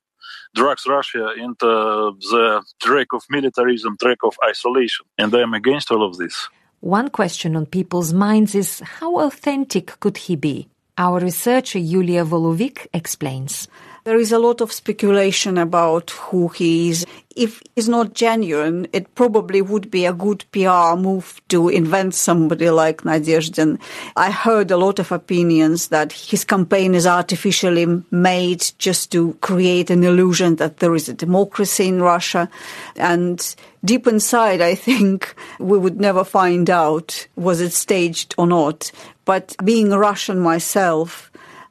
drags 0.55 0.87
Russia 0.87 1.33
into 1.39 2.17
the 2.31 2.63
track 2.81 3.09
of 3.15 3.23
militarism, 3.31 3.97
track 3.97 4.19
of 4.23 4.35
isolation. 4.47 5.07
And 5.17 5.35
I'm 5.35 5.55
against 5.55 5.91
all 5.91 6.05
of 6.07 6.19
this. 6.19 6.49
One 6.81 7.09
question 7.09 7.57
on 7.57 7.67
people's 7.67 8.13
minds 8.13 8.55
is 8.55 8.79
how 8.79 9.19
authentic 9.19 9.99
could 9.99 10.17
he 10.17 10.37
be? 10.37 10.69
Our 10.97 11.19
researcher 11.19 11.81
Yulia 11.81 12.25
Volovic 12.25 12.87
explains. 12.95 13.67
There 14.05 14.19
is 14.19 14.33
a 14.33 14.39
lot 14.39 14.61
of 14.61 14.73
speculation 14.73 15.59
about 15.59 16.11
who 16.11 16.49
he 16.49 16.91
is. 16.91 17.07
If 17.37 17.63
he's 17.75 17.89
not 17.89 18.15
genuine, 18.15 18.89
it 18.93 19.15
probably 19.15 19.61
would 19.61 19.91
be 19.91 20.07
a 20.07 20.13
good 20.13 20.45
PR 20.51 20.97
move 20.97 21.41
to 21.49 21.69
invent 21.69 22.15
somebody 22.15 22.71
like 22.71 23.03
Nadezhdin. 23.03 23.79
I 24.17 24.31
heard 24.31 24.71
a 24.71 24.77
lot 24.77 24.99
of 24.99 25.13
opinions 25.13 25.89
that 25.89 26.13
his 26.13 26.45
campaign 26.45 26.95
is 26.95 27.07
artificially 27.07 28.03
made 28.11 28.73
just 28.79 29.13
to 29.13 29.35
create 29.41 29.91
an 29.91 30.03
illusion 30.05 30.57
that 30.57 30.79
there 30.79 30.95
is 30.95 31.09
a 31.09 31.15
democracy 31.15 31.89
in 31.89 32.03
Russia. 32.03 32.49
And 32.97 33.55
deep 33.85 34.07
inside, 34.07 34.61
I 34.61 34.75
think 34.75 35.35
we 35.59 35.79
would 35.79 36.01
never 36.01 36.25
find 36.25 36.69
out 36.71 37.27
was 37.37 37.61
it 37.61 37.73
staged 37.73 38.35
or 38.39 38.47
not. 38.47 38.91
But 39.25 39.55
being 39.63 39.91
Russian 39.91 40.41
myself, 40.41 41.28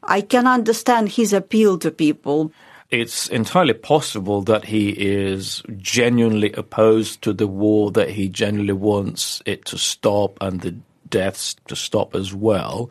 I 0.08 0.22
can 0.22 0.48
understand 0.48 1.10
his 1.10 1.34
appeal 1.34 1.78
to 1.80 1.92
people. 1.92 2.52
It's 2.90 3.28
entirely 3.28 3.74
possible 3.74 4.42
that 4.44 4.66
he 4.66 4.90
is 4.90 5.62
genuinely 5.78 6.54
opposed 6.54 7.22
to 7.24 7.34
the 7.34 7.48
war, 7.48 7.92
that 7.92 8.10
he 8.10 8.30
genuinely 8.30 8.74
wants 8.74 9.42
it 9.46 9.66
to 9.66 9.78
stop 9.78 10.38
and 10.40 10.62
the 10.62 10.76
deaths 11.10 11.56
to 11.68 11.76
stop 11.76 12.16
as 12.16 12.34
well. 12.34 12.90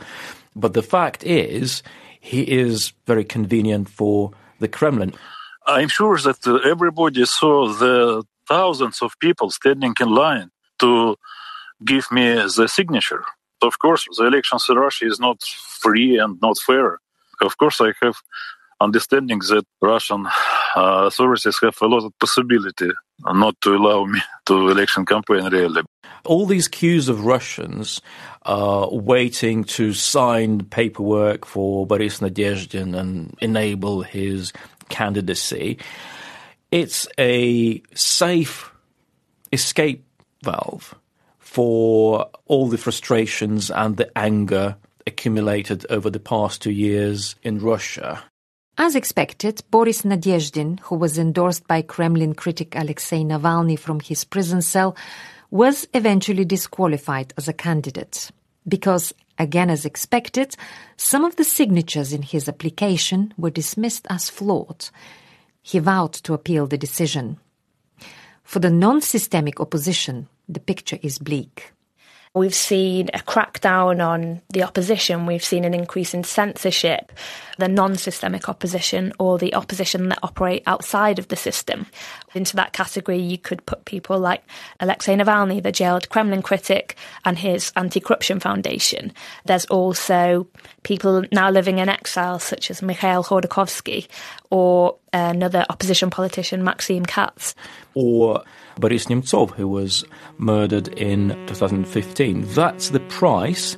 But 0.55 0.75
the 0.75 0.83
fact 0.83 1.25
is, 1.25 1.83
he 2.21 2.43
is 2.43 2.93
very 3.07 3.25
convenient 3.25 3.89
for 3.89 4.33
the 4.59 4.69
Kremlin. 4.69 5.15
I'm 5.67 5.89
sure 5.89 6.19
that 6.19 6.47
uh, 6.47 6.57
everybody 6.57 7.25
saw 7.25 7.69
the 7.69 8.25
thousands 8.47 9.01
of 9.03 9.19
people 9.19 9.51
standing 9.51 9.95
in 10.01 10.09
line 10.15 10.51
to 10.79 11.17
give 11.85 12.11
me 12.11 12.35
the 12.35 12.69
signature. 12.69 13.25
Of 13.63 13.79
course, 13.79 14.07
the 14.17 14.27
elections 14.27 14.67
in 14.69 14.77
Russia 14.77 15.07
is 15.07 15.19
not 15.19 15.43
free 15.43 16.19
and 16.19 16.39
not 16.41 16.59
fair. 16.59 16.99
Of 17.41 17.57
course, 17.59 17.81
I 17.81 17.93
have 18.03 18.17
understanding 18.81 19.39
that 19.39 19.65
Russian 19.81 20.27
uh, 20.27 21.07
authorities 21.07 21.59
have 21.63 21.77
a 21.81 21.87
lot 21.87 22.05
of 22.05 22.19
possibility 22.19 22.91
not 23.25 23.59
to 23.63 23.75
allow 23.75 24.05
me 24.05 24.21
to 24.47 24.69
election 24.69 25.07
campaign 25.07 25.49
really. 25.49 25.83
All 26.25 26.45
these 26.45 26.69
queues 26.69 27.09
of 27.09 27.25
Russians 27.25 28.01
uh, 28.43 28.89
waiting 28.91 29.65
to 29.65 29.93
sign 29.93 30.65
paperwork 30.65 31.47
for 31.47 31.87
Boris 31.87 32.21
Nadezhdin 32.21 32.99
and 32.99 33.35
enable 33.41 34.03
his 34.03 34.53
candidacy. 34.89 35.79
It's 36.71 37.07
a 37.19 37.81
safe 37.95 38.71
escape 39.53 40.05
valve 40.45 40.95
for 41.39 42.29
all 42.47 42.69
the 42.69 42.77
frustrations 42.77 43.71
and 43.71 43.97
the 43.97 44.11
anger 44.19 44.77
accumulated 45.07 45.87
over 45.89 46.11
the 46.11 46.21
past 46.21 46.63
two 46.63 46.71
years 46.71 47.37
in 47.43 47.59
Russia. 47.59 48.23
As 48.79 48.95
expected, 48.95 49.63
Boris 49.71 50.03
Nadezhdin, 50.03 50.81
who 50.81 50.97
was 50.97 51.17
endorsed 51.17 51.67
by 51.67 51.81
Kremlin 51.81 52.35
critic 52.35 52.75
Alexei 52.77 53.23
Navalny 53.23 53.79
from 53.79 54.01
his 54.01 54.25
prison 54.25 54.61
cell, 54.61 54.95
was 55.51 55.89
eventually 55.95 56.45
disqualified 56.45 57.33
as 57.39 57.49
a 57.49 57.55
candidate. 57.55 58.31
Because, 58.69 59.15
again 59.39 59.71
as 59.71 59.87
expected, 59.87 60.57
some 60.97 61.25
of 61.25 61.37
the 61.37 61.45
signatures 61.45 62.13
in 62.13 62.23
his 62.23 62.49
application 62.49 63.33
were 63.39 63.51
dismissed 63.51 64.07
as 64.11 64.29
flawed. 64.29 64.91
He 65.63 65.79
vowed 65.79 66.13
to 66.25 66.35
appeal 66.35 66.67
the 66.67 66.79
decision. 66.79 67.39
For 68.45 68.59
the 68.59 68.71
non 68.71 69.01
systemic 69.01 69.59
opposition, 69.59 70.29
the 70.49 70.61
picture 70.61 70.99
is 71.03 71.19
bleak. 71.19 71.73
We've 72.37 72.55
seen 72.55 73.09
a 73.15 73.21
crackdown 73.21 74.07
on 74.07 74.43
the 74.51 74.63
opposition. 74.63 75.25
We've 75.25 75.43
seen 75.43 75.65
an 75.65 75.73
increase 75.73 76.13
in 76.13 76.23
censorship, 76.23 77.11
the 77.57 77.67
non 77.67 77.97
systemic 77.97 78.51
opposition 78.51 79.15
or 79.19 79.39
the 79.39 79.55
opposition 79.55 80.11
that 80.11 80.19
operate 80.23 80.63
outside 80.67 81.19
of 81.19 81.29
the 81.29 81.37
system. 81.37 81.87
Into 82.35 82.55
that 82.57 82.75
category, 82.75 83.17
you 83.17 83.39
could 83.39 83.65
put 83.65 83.87
people 83.87 84.19
like 84.19 84.45
Alexei 84.81 85.17
Navalny, 85.17 85.63
the 85.63 85.73
jailed 85.73 86.11
Kremlin 86.11 86.43
critic, 86.43 86.97
and 87.25 87.39
his 87.39 87.73
anti 87.75 88.01
corruption 88.01 88.39
foundation. 88.39 89.15
There's 89.47 89.65
also 89.65 90.47
people 90.83 91.25
now 91.33 91.51
living 91.51 91.79
in 91.79 91.89
exile, 91.89 92.39
such 92.39 92.71
as 92.71 92.83
Mikhail 92.83 93.25
Khodorkovsky 93.25 94.09
or 94.51 94.97
another 95.15 95.65
opposition 95.71 96.11
politician, 96.11 96.63
Maxim 96.63 97.07
Katz. 97.07 97.55
Or 97.95 98.45
Boris 98.79 99.07
Nemtsov, 99.07 99.51
who 99.53 99.67
was 99.67 100.05
murdered 100.39 100.89
in 100.89 101.31
2015. 101.47 102.45
That's 102.55 102.91
the 102.91 103.01
price 103.01 103.77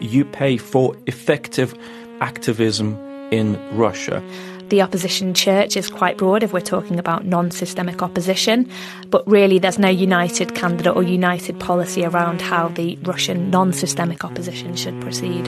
you 0.00 0.24
pay 0.24 0.56
for 0.56 0.96
effective 1.06 1.74
activism 2.20 2.98
in 3.30 3.58
Russia. 3.76 4.22
The 4.70 4.82
opposition 4.82 5.34
church 5.34 5.76
is 5.76 5.88
quite 5.88 6.16
broad 6.16 6.42
if 6.42 6.52
we're 6.52 6.60
talking 6.60 6.98
about 6.98 7.24
non 7.24 7.50
systemic 7.50 8.02
opposition, 8.02 8.70
but 9.08 9.26
really 9.26 9.58
there's 9.58 9.78
no 9.78 9.88
united 9.88 10.54
candidate 10.54 10.94
or 10.94 11.02
united 11.02 11.58
policy 11.58 12.04
around 12.04 12.40
how 12.40 12.68
the 12.68 12.96
Russian 13.02 13.50
non 13.50 13.72
systemic 13.72 14.24
opposition 14.24 14.76
should 14.76 15.00
proceed. 15.00 15.46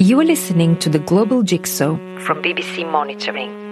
You 0.00 0.20
are 0.20 0.24
listening 0.24 0.78
to 0.78 0.88
the 0.88 1.00
Global 1.00 1.42
Jigsaw 1.42 1.96
from 2.20 2.42
BBC 2.42 2.90
Monitoring. 2.90 3.67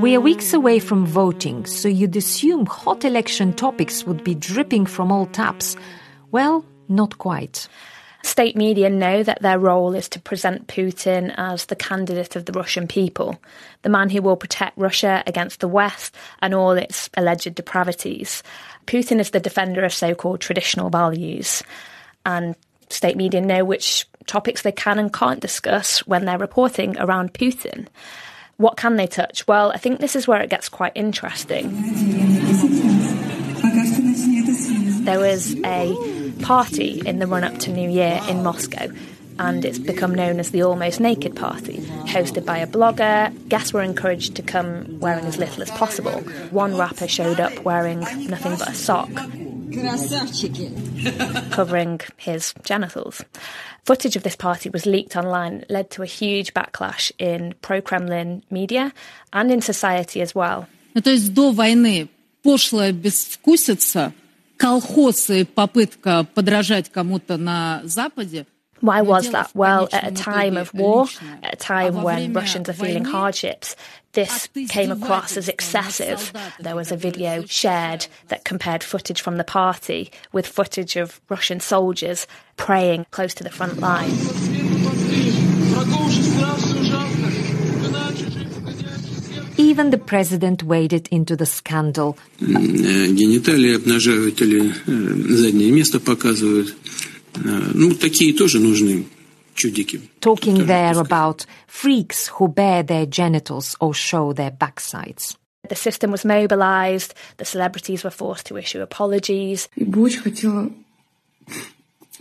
We 0.00 0.14
are 0.14 0.20
weeks 0.20 0.52
away 0.52 0.78
from 0.78 1.06
voting, 1.06 1.64
so 1.64 1.88
you'd 1.88 2.16
assume 2.16 2.66
hot 2.66 3.02
election 3.02 3.54
topics 3.54 4.04
would 4.04 4.22
be 4.22 4.34
dripping 4.34 4.84
from 4.84 5.10
all 5.10 5.24
taps. 5.24 5.74
Well, 6.30 6.66
not 6.86 7.16
quite. 7.16 7.66
State 8.22 8.56
media 8.56 8.90
know 8.90 9.22
that 9.22 9.40
their 9.40 9.58
role 9.58 9.94
is 9.94 10.08
to 10.10 10.20
present 10.20 10.66
Putin 10.66 11.32
as 11.38 11.66
the 11.66 11.76
candidate 11.76 12.36
of 12.36 12.44
the 12.44 12.52
Russian 12.52 12.86
people, 12.86 13.40
the 13.82 13.88
man 13.88 14.10
who 14.10 14.20
will 14.20 14.36
protect 14.36 14.76
Russia 14.76 15.22
against 15.26 15.60
the 15.60 15.68
West 15.68 16.14
and 16.42 16.52
all 16.52 16.72
its 16.72 17.08
alleged 17.16 17.54
depravities. 17.54 18.42
Putin 18.86 19.18
is 19.18 19.30
the 19.30 19.40
defender 19.40 19.82
of 19.82 19.94
so 19.94 20.14
called 20.14 20.40
traditional 20.40 20.90
values, 20.90 21.62
and 22.26 22.54
state 22.90 23.16
media 23.16 23.40
know 23.40 23.64
which 23.64 24.06
topics 24.26 24.60
they 24.60 24.72
can 24.72 24.98
and 24.98 25.12
can't 25.12 25.40
discuss 25.40 26.06
when 26.06 26.26
they're 26.26 26.36
reporting 26.36 26.98
around 26.98 27.32
Putin. 27.32 27.86
What 28.56 28.76
can 28.76 28.96
they 28.96 29.06
touch? 29.06 29.46
Well, 29.46 29.70
I 29.72 29.76
think 29.76 30.00
this 30.00 30.16
is 30.16 30.26
where 30.26 30.40
it 30.40 30.48
gets 30.48 30.68
quite 30.68 30.92
interesting. 30.94 31.70
There 35.04 35.18
was 35.20 35.54
a 35.64 36.32
party 36.42 37.02
in 37.04 37.18
the 37.18 37.26
run 37.26 37.44
up 37.44 37.58
to 37.60 37.70
New 37.70 37.88
Year 37.90 38.20
in 38.28 38.42
Moscow, 38.42 38.88
and 39.38 39.64
it's 39.64 39.78
become 39.78 40.14
known 40.14 40.40
as 40.40 40.52
the 40.52 40.62
Almost 40.62 41.00
Naked 41.00 41.36
Party, 41.36 41.78
hosted 42.06 42.46
by 42.46 42.58
a 42.58 42.66
blogger. 42.66 43.30
Guests 43.48 43.74
were 43.74 43.82
encouraged 43.82 44.34
to 44.36 44.42
come 44.42 45.00
wearing 45.00 45.26
as 45.26 45.36
little 45.36 45.62
as 45.62 45.70
possible. 45.72 46.20
One 46.50 46.78
rapper 46.78 47.08
showed 47.08 47.40
up 47.40 47.58
wearing 47.60 48.00
nothing 48.00 48.56
but 48.56 48.70
a 48.70 48.74
sock, 48.74 49.10
covering 51.51 51.99
his 52.17 52.53
genitals. 52.63 53.23
Footage 53.85 54.15
of 54.15 54.23
this 54.23 54.35
party 54.35 54.69
was 54.69 54.85
leaked 54.85 55.15
online, 55.15 55.65
led 55.69 55.89
to 55.91 56.03
a 56.03 56.05
huge 56.05 56.53
backlash 56.53 57.11
in 57.17 57.53
pro 57.61 57.81
Kremlin 57.81 58.43
media 58.49 58.93
and 59.33 59.51
in 59.51 59.61
society 59.61 60.21
as 60.21 60.35
well. 60.35 60.67
Ну, 60.93 61.01
то 61.01 61.11
есть 61.11 61.33
до 61.33 61.51
войны 61.51 62.09
пошлая 62.43 62.91
безвкусица, 62.91 64.13
колхозы, 64.57 65.45
попытка 65.45 66.25
подражать 66.33 66.89
кому-то 66.89 67.37
на 67.37 67.81
Западе – 67.83 68.54
Why 68.81 69.01
was 69.01 69.29
that? 69.29 69.51
Well, 69.53 69.87
at 69.91 70.07
a 70.07 70.11
time 70.11 70.57
of 70.57 70.73
war, 70.73 71.05
at 71.43 71.53
a 71.53 71.55
time 71.55 72.01
when 72.01 72.33
Russians 72.33 72.67
are 72.67 72.73
feeling 72.73 73.05
hardships, 73.05 73.75
this 74.13 74.49
came 74.69 74.91
across 74.91 75.37
as 75.37 75.47
excessive. 75.47 76.33
There 76.59 76.75
was 76.75 76.91
a 76.91 76.97
video 76.97 77.45
shared 77.45 78.07
that 78.29 78.43
compared 78.43 78.83
footage 78.83 79.21
from 79.21 79.37
the 79.37 79.43
party 79.43 80.11
with 80.33 80.47
footage 80.47 80.95
of 80.95 81.21
Russian 81.29 81.59
soldiers 81.59 82.25
praying 82.57 83.05
close 83.11 83.35
to 83.35 83.43
the 83.43 83.51
front 83.51 83.79
line. 83.79 84.09
Even 89.57 89.91
the 89.91 89.99
president 89.99 90.63
waded 90.63 91.07
into 91.11 91.35
the 91.35 91.45
scandal. 91.45 92.17
Гениталии 92.39 93.75
обнажают 93.75 94.41
или 94.41 94.73
заднее 94.87 95.71
место 95.71 95.99
показывают. 95.99 96.75
Ну, 97.42 97.94
такие 97.94 98.32
тоже 98.32 98.60
нужны 98.60 99.06
чудики. 99.54 100.00
Talking 100.20 100.66
there 100.66 100.98
about 100.98 101.46
freaks 101.66 102.28
who 102.28 102.48
bare 102.48 102.82
their 102.82 103.06
genitals 103.06 103.76
or 103.80 103.94
show 103.94 104.32
their 104.32 104.50
backsides. 104.50 105.36
The 105.68 105.74
system 105.74 106.12
was 106.12 106.24
mobilized, 106.24 107.14
the 107.38 107.44
celebrities 107.44 108.04
were 108.04 108.10
forced 108.10 108.46
to 108.46 108.56
issue 108.56 108.80
apologies. 108.80 109.68
И 109.74 109.84
бы 109.84 110.02
очень 110.02 110.20
хотела 110.20 110.70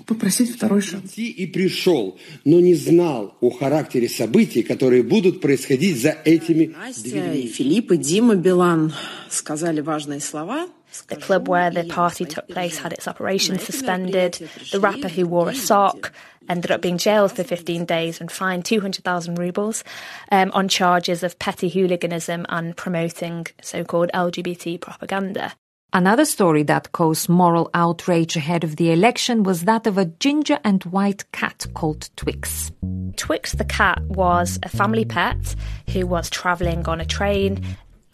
попросить 0.06 0.56
второй 0.56 0.82
шанс. 0.82 1.18
И 1.18 1.46
пришел, 1.48 2.18
но 2.44 2.60
не 2.60 2.74
знал 2.74 3.38
о 3.42 3.50
характере 3.50 4.10
событий, 4.10 4.64
которые 4.64 5.04
будут 5.04 5.42
происходить 5.42 6.02
за 6.02 6.18
этими 6.26 6.66
Настя 6.66 7.34
и 7.34 7.48
Филипп 7.48 7.92
и 7.92 7.98
Дима 7.98 8.36
Билан 8.36 8.94
сказали 9.30 9.82
важные 9.82 10.20
слова. 10.20 10.68
The 11.04 11.16
club 11.16 11.48
where 11.48 11.70
the 11.70 11.84
party 11.84 12.26
took 12.26 12.48
place 12.48 12.78
had 12.78 12.94
its 12.94 13.08
operations 13.08 13.64
suspended. 13.64 14.50
The 14.72 14.80
rapper 14.80 15.08
who 15.08 15.28
wore 15.28 15.50
a 15.50 15.56
sock 15.56 16.12
ended 16.50 16.72
up 16.72 16.82
being 16.82 16.98
jailed 16.98 17.32
for 17.32 17.44
15 17.44 17.86
days 17.86 18.22
and 18.22 18.32
fined 18.32 18.66
200,000 18.66 19.36
rubles 19.36 19.84
um, 20.32 20.52
on 20.54 20.68
charges 20.68 21.24
of 21.24 21.40
petty 21.40 21.70
hooliganism 21.70 22.46
and 22.50 22.78
promoting 22.78 23.48
so 23.62 23.84
called 23.84 24.10
LGBT 24.14 24.80
propaganda. 24.80 25.54
Another 25.94 26.26
story 26.26 26.64
that 26.64 26.92
caused 26.92 27.30
moral 27.30 27.70
outrage 27.74 28.36
ahead 28.36 28.66
of 28.66 28.76
the 28.76 28.92
election 28.92 29.44
was 29.44 29.64
that 29.64 29.88
of 29.88 29.98
a 29.98 30.04
ginger 30.06 30.60
and 30.64 30.84
white 30.84 31.32
cat 31.32 31.66
called 31.74 32.10
Twix. 32.18 32.70
Twix 33.16 33.54
the 33.54 33.64
cat 33.64 34.02
was 34.04 34.60
a 34.64 34.68
family 34.68 35.06
pet 35.06 35.56
who 35.92 36.06
was 36.06 36.30
travelling 36.30 36.86
on 36.86 37.00
a 37.00 37.06
train 37.06 37.64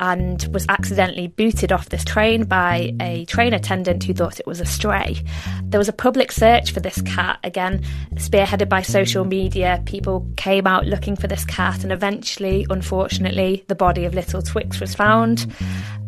and 0.01 0.49
was 0.51 0.65
accidentally 0.67 1.27
booted 1.27 1.71
off 1.71 1.89
this 1.89 2.03
train 2.03 2.43
by 2.43 2.93
a 2.99 3.23
train 3.25 3.53
attendant 3.53 4.03
who 4.03 4.13
thought 4.13 4.39
it 4.39 4.47
was 4.47 4.59
a 4.59 4.65
stray. 4.65 5.23
There 5.63 5.79
was 5.79 5.87
a 5.87 5.93
public 5.93 6.31
search 6.31 6.71
for 6.71 6.79
this 6.79 7.01
cat, 7.03 7.39
again, 7.43 7.83
spearheaded 8.15 8.67
by 8.67 8.81
social 8.81 9.23
media. 9.23 9.81
People 9.85 10.27
came 10.37 10.65
out 10.65 10.87
looking 10.87 11.15
for 11.15 11.27
this 11.27 11.45
cat, 11.45 11.83
and 11.83 11.91
eventually, 11.93 12.65
unfortunately, 12.69 13.63
the 13.67 13.75
body 13.75 14.05
of 14.05 14.15
little 14.15 14.41
Twix 14.41 14.79
was 14.79 14.95
found. 14.95 15.45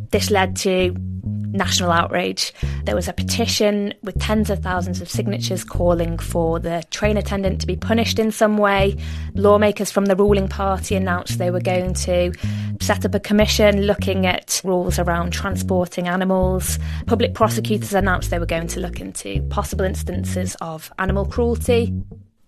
This 0.10 0.32
led 0.32 0.56
to 0.58 0.96
national 1.24 1.92
outrage. 1.92 2.54
There 2.84 2.96
was 2.96 3.08
a 3.08 3.14
petition 3.14 3.94
with 4.04 4.20
tens 4.20 4.50
of 4.50 4.60
thousands 4.60 5.02
of 5.02 5.10
signatures 5.10 5.64
calling 5.64 6.18
for 6.18 6.60
the 6.60 6.84
train 6.92 7.18
attendant 7.18 7.62
to 7.62 7.68
be 7.68 7.76
punished 7.76 8.20
in 8.20 8.32
some 8.32 8.58
way. 8.58 8.98
Lawmakers 9.34 9.92
from 9.92 10.06
the 10.06 10.16
ruling 10.16 10.48
party 10.48 10.96
announced 10.96 11.38
they 11.38 11.52
were 11.52 11.62
going 11.62 11.94
to 11.96 12.34
set 12.82 13.06
up 13.06 13.16
a 13.16 13.20
commission 13.20 13.84
looking 13.84 14.26
at 14.26 14.62
rules 14.64 15.00
around 15.00 15.32
transporting 15.32 16.08
animals. 16.08 16.80
Public 17.08 17.34
prosecutors 17.34 17.94
announced 17.94 18.30
they 18.30 18.40
were 18.40 18.46
going 18.46 18.68
to 18.68 18.80
look 18.80 19.00
into 19.00 19.42
possible 19.44 19.86
instances 19.86 20.56
of 20.62 20.92
animal 21.00 21.26
cruelty. 21.26 21.94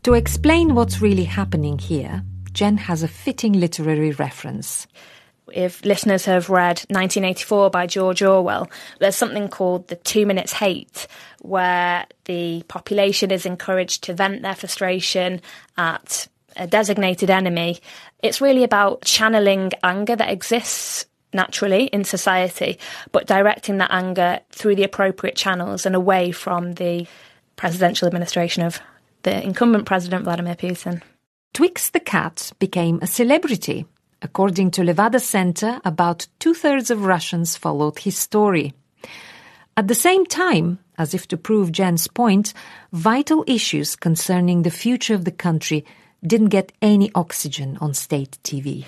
To 0.03 0.13
explain 0.13 0.75
what's 0.75 1.01
really 1.01 1.23
happening 1.23 1.79
here, 1.79 2.23
Jen 2.51 2.77
has 2.77 3.03
a 3.03 3.07
fitting 3.07 3.53
literary 3.53 4.11
reference 4.11 4.87
if 5.53 5.83
listeners 5.85 6.25
have 6.25 6.49
read 6.49 6.79
1984 6.89 7.69
by 7.69 7.87
George 7.87 8.21
Orwell, 8.21 8.69
there's 8.99 9.15
something 9.15 9.47
called 9.47 9.87
the 9.87 9.95
two 9.95 10.25
minutes 10.25 10.53
hate, 10.53 11.07
where 11.41 12.05
the 12.25 12.63
population 12.67 13.31
is 13.31 13.45
encouraged 13.45 14.03
to 14.03 14.13
vent 14.13 14.41
their 14.41 14.55
frustration 14.55 15.41
at 15.77 16.27
a 16.55 16.67
designated 16.67 17.29
enemy. 17.29 17.79
It's 18.23 18.41
really 18.41 18.63
about 18.63 19.03
channeling 19.03 19.71
anger 19.83 20.15
that 20.15 20.29
exists 20.29 21.05
naturally 21.33 21.85
in 21.87 22.03
society, 22.03 22.79
but 23.11 23.27
directing 23.27 23.77
that 23.77 23.91
anger 23.91 24.39
through 24.51 24.75
the 24.75 24.83
appropriate 24.83 25.35
channels 25.35 25.85
and 25.85 25.95
away 25.95 26.31
from 26.31 26.73
the 26.73 27.05
presidential 27.55 28.07
administration 28.07 28.63
of 28.63 28.79
the 29.23 29.43
incumbent 29.43 29.85
president, 29.85 30.23
Vladimir 30.23 30.55
Putin. 30.55 31.01
Twix 31.53 31.89
the 31.89 31.99
cat 31.99 32.51
became 32.59 32.99
a 33.01 33.07
celebrity 33.07 33.85
According 34.21 34.71
to 34.71 34.81
Levada 34.81 35.19
Center, 35.19 35.79
about 35.85 36.27
two 36.39 36.53
thirds 36.53 36.89
of 36.89 37.05
Russians 37.05 37.57
followed 37.57 37.99
his 37.99 38.17
story. 38.17 38.73
At 39.77 39.87
the 39.87 39.95
same 39.95 40.25
time, 40.25 40.79
as 40.97 41.13
if 41.13 41.27
to 41.27 41.37
prove 41.37 41.71
Jen's 41.71 42.07
point, 42.07 42.53
vital 42.93 43.43
issues 43.45 43.95
concerning 43.95 44.61
the 44.61 44.71
future 44.71 45.13
of 45.13 45.25
the 45.25 45.31
country 45.31 45.85
didn't 46.25 46.49
get 46.49 46.71
any 46.81 47.11
oxygen 47.13 47.77
on 47.81 47.93
state 47.93 48.37
TV. 48.43 48.85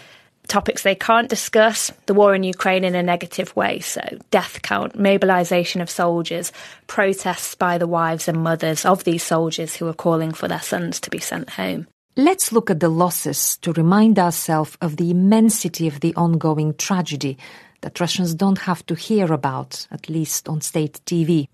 Topics 0.47 0.83
they 0.83 0.95
can't 0.95 1.27
discuss 1.27 1.91
the 2.05 2.13
war 2.13 2.33
in 2.33 2.43
Ukraine 2.43 2.85
in 2.85 2.95
a 2.95 3.03
negative 3.03 3.53
way, 3.53 3.79
so 3.79 4.01
death 4.31 4.61
count, 4.61 4.97
mobilisation 4.97 5.81
of 5.81 5.89
soldiers, 5.89 6.53
protests 6.87 7.53
by 7.53 7.77
the 7.77 7.87
wives 7.87 8.29
and 8.29 8.41
mothers 8.41 8.85
of 8.85 9.03
these 9.03 9.23
soldiers 9.23 9.75
who 9.75 9.87
are 9.87 9.93
calling 9.93 10.31
for 10.31 10.47
their 10.47 10.61
sons 10.61 11.01
to 11.01 11.09
be 11.09 11.19
sent 11.19 11.49
home. 11.49 11.85
Let's 12.19 12.51
look 12.51 12.71
at 12.71 12.79
the 12.79 12.89
losses 12.89 13.57
to 13.57 13.71
remind 13.73 14.17
ourselves 14.17 14.75
of 14.81 14.97
the 14.97 15.11
immensity 15.11 15.87
of 15.87 15.99
the 15.99 16.15
ongoing 16.15 16.73
tragedy 16.73 17.37
that 17.81 17.99
Russians 17.99 18.33
don't 18.33 18.57
have 18.57 18.83
to 18.87 18.95
hear 18.95 19.31
about, 19.31 19.85
at 19.91 20.09
least 20.09 20.49
on 20.49 20.61
state 20.61 20.99
TV. 21.05 21.47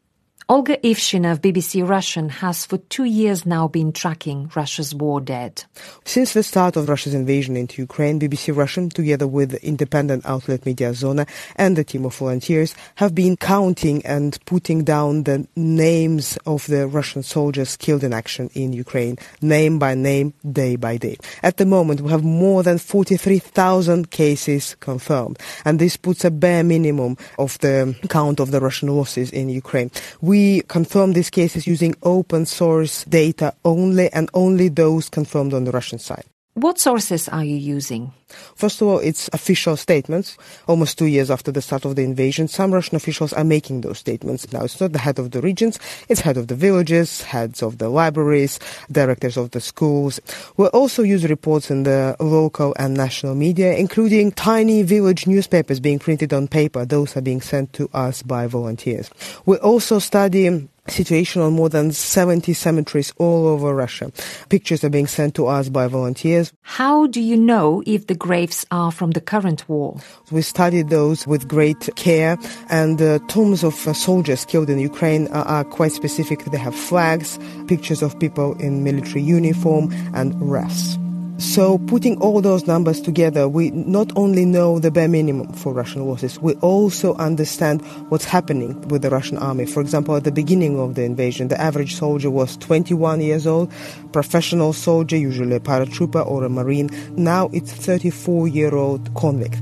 Olga 0.49 0.75
Ivshina 0.77 1.31
of 1.31 1.41
BBC 1.41 1.87
Russian 1.87 2.27
has 2.27 2.65
for 2.65 2.77
two 2.77 3.05
years 3.05 3.45
now 3.45 3.69
been 3.69 3.93
tracking 3.93 4.51
Russia's 4.53 4.93
war 4.93 5.21
dead. 5.21 5.63
Since 6.03 6.33
the 6.33 6.43
start 6.43 6.75
of 6.75 6.89
Russia's 6.89 7.13
invasion 7.13 7.55
into 7.55 7.81
Ukraine, 7.81 8.19
BBC 8.19 8.53
Russian, 8.53 8.89
together 8.89 9.25
with 9.25 9.53
independent 9.63 10.25
outlet 10.25 10.65
Media 10.65 10.91
Mediazona 10.91 11.29
and 11.55 11.79
a 11.79 11.83
team 11.85 12.03
of 12.03 12.15
volunteers, 12.15 12.75
have 12.95 13.15
been 13.15 13.37
counting 13.37 14.05
and 14.05 14.37
putting 14.45 14.83
down 14.83 15.23
the 15.23 15.47
names 15.55 16.37
of 16.45 16.67
the 16.67 16.87
Russian 16.87 17.23
soldiers 17.23 17.77
killed 17.77 18.03
in 18.03 18.11
action 18.11 18.49
in 18.53 18.73
Ukraine, 18.73 19.17
name 19.41 19.79
by 19.79 19.95
name, 19.95 20.33
day 20.51 20.75
by 20.75 20.97
day. 20.97 21.17
At 21.41 21.55
the 21.55 21.65
moment, 21.65 22.01
we 22.01 22.11
have 22.11 22.23
more 22.23 22.63
than 22.63 22.79
43,000 22.79 24.11
cases 24.11 24.75
confirmed, 24.81 25.39
and 25.63 25.79
this 25.79 25.95
puts 25.95 26.25
a 26.25 26.31
bare 26.31 26.65
minimum 26.65 27.15
of 27.39 27.57
the 27.59 27.95
count 28.09 28.41
of 28.41 28.51
the 28.51 28.59
Russian 28.59 28.89
losses 28.89 29.31
in 29.31 29.47
Ukraine. 29.47 29.89
We 30.19 30.32
we 30.33 30.61
confirm 30.61 31.13
these 31.13 31.29
cases 31.29 31.67
using 31.67 31.93
open 32.01 32.47
source 32.47 33.05
data 33.05 33.53
only 33.63 34.11
and 34.13 34.31
only 34.33 34.67
those 34.67 35.07
confirmed 35.07 35.53
on 35.53 35.63
the 35.63 35.71
Russian 35.71 35.99
side. 35.99 36.25
What 36.55 36.79
sources 36.79 37.27
are 37.29 37.43
you 37.43 37.55
using? 37.55 38.13
First 38.55 38.79
of 38.79 38.87
all, 38.87 38.99
it's 38.99 39.27
official 39.33 39.75
statements. 39.75 40.37
Almost 40.67 40.99
two 40.99 41.07
years 41.07 41.31
after 41.31 41.51
the 41.51 41.63
start 41.63 41.83
of 41.83 41.95
the 41.95 42.03
invasion, 42.03 42.47
some 42.47 42.71
Russian 42.71 42.95
officials 42.95 43.33
are 43.33 43.43
making 43.43 43.81
those 43.81 43.97
statements. 43.97 44.51
Now, 44.53 44.63
it's 44.63 44.79
not 44.79 44.91
the 44.91 44.99
head 44.99 45.17
of 45.17 45.31
the 45.31 45.41
regions, 45.41 45.79
it's 46.09 46.21
head 46.21 46.37
of 46.37 46.49
the 46.49 46.55
villages, 46.55 47.23
heads 47.23 47.63
of 47.63 47.79
the 47.79 47.89
libraries, 47.89 48.59
directors 48.91 49.35
of 49.35 49.49
the 49.49 49.61
schools. 49.61 50.19
We'll 50.55 50.67
also 50.67 51.01
use 51.01 51.27
reports 51.27 51.71
in 51.71 51.83
the 51.83 52.15
local 52.19 52.75
and 52.77 52.93
national 52.93 53.33
media, 53.33 53.75
including 53.75 54.31
tiny 54.31 54.83
village 54.83 55.25
newspapers 55.25 55.79
being 55.79 55.97
printed 55.97 56.33
on 56.33 56.47
paper. 56.47 56.85
Those 56.85 57.17
are 57.17 57.21
being 57.21 57.41
sent 57.41 57.73
to 57.73 57.89
us 57.95 58.21
by 58.21 58.45
volunteers. 58.45 59.09
We 59.47 59.57
also 59.57 59.97
study 59.97 60.69
situation 60.87 61.41
on 61.41 61.53
more 61.53 61.69
than 61.69 61.91
70 61.91 62.53
cemeteries 62.53 63.13
all 63.17 63.47
over 63.47 63.73
Russia. 63.73 64.11
Pictures 64.49 64.83
are 64.83 64.89
being 64.89 65.07
sent 65.07 65.35
to 65.35 65.47
us 65.47 65.69
by 65.69 65.87
volunteers. 65.87 66.51
How 66.61 67.07
do 67.07 67.21
you 67.21 67.37
know 67.37 67.83
if 67.85 68.07
the 68.07 68.15
graves 68.15 68.65
are 68.71 68.91
from 68.91 69.11
the 69.11 69.21
current 69.21 69.67
war? 69.69 69.97
We 70.31 70.41
studied 70.41 70.89
those 70.89 71.25
with 71.25 71.47
great 71.47 71.89
care 71.95 72.37
and 72.69 72.97
the 72.97 73.21
tombs 73.27 73.63
of 73.63 73.87
uh, 73.87 73.93
soldiers 73.93 74.45
killed 74.45 74.69
in 74.69 74.79
Ukraine 74.79 75.27
are, 75.29 75.45
are 75.45 75.63
quite 75.63 75.91
specific. 75.91 76.43
They 76.45 76.57
have 76.57 76.75
flags, 76.75 77.39
pictures 77.67 78.01
of 78.01 78.19
people 78.19 78.53
in 78.59 78.83
military 78.83 79.21
uniform 79.21 79.91
and 80.13 80.39
wreaths. 80.41 80.97
So 81.37 81.79
putting 81.79 82.19
all 82.21 82.41
those 82.41 82.67
numbers 82.67 83.01
together, 83.01 83.49
we 83.49 83.71
not 83.71 84.11
only 84.15 84.45
know 84.45 84.79
the 84.79 84.91
bare 84.91 85.07
minimum 85.07 85.51
for 85.53 85.73
Russian 85.73 86.05
losses, 86.05 86.39
we 86.39 86.53
also 86.55 87.15
understand 87.15 87.81
what's 88.09 88.25
happening 88.25 88.79
with 88.87 89.01
the 89.01 89.09
Russian 89.09 89.37
army. 89.37 89.65
For 89.65 89.81
example, 89.81 90.15
at 90.15 90.23
the 90.23 90.31
beginning 90.31 90.79
of 90.79 90.95
the 90.95 91.03
invasion, 91.03 91.47
the 91.47 91.59
average 91.59 91.95
soldier 91.95 92.29
was 92.29 92.55
21 92.57 93.21
years 93.21 93.47
old, 93.47 93.71
professional 94.11 94.73
soldier, 94.73 95.17
usually 95.17 95.55
a 95.55 95.59
paratrooper 95.59 96.25
or 96.25 96.43
a 96.43 96.49
marine. 96.49 96.89
Now 97.17 97.49
it's 97.51 97.73
34-year-old 97.73 99.13
convict. 99.15 99.61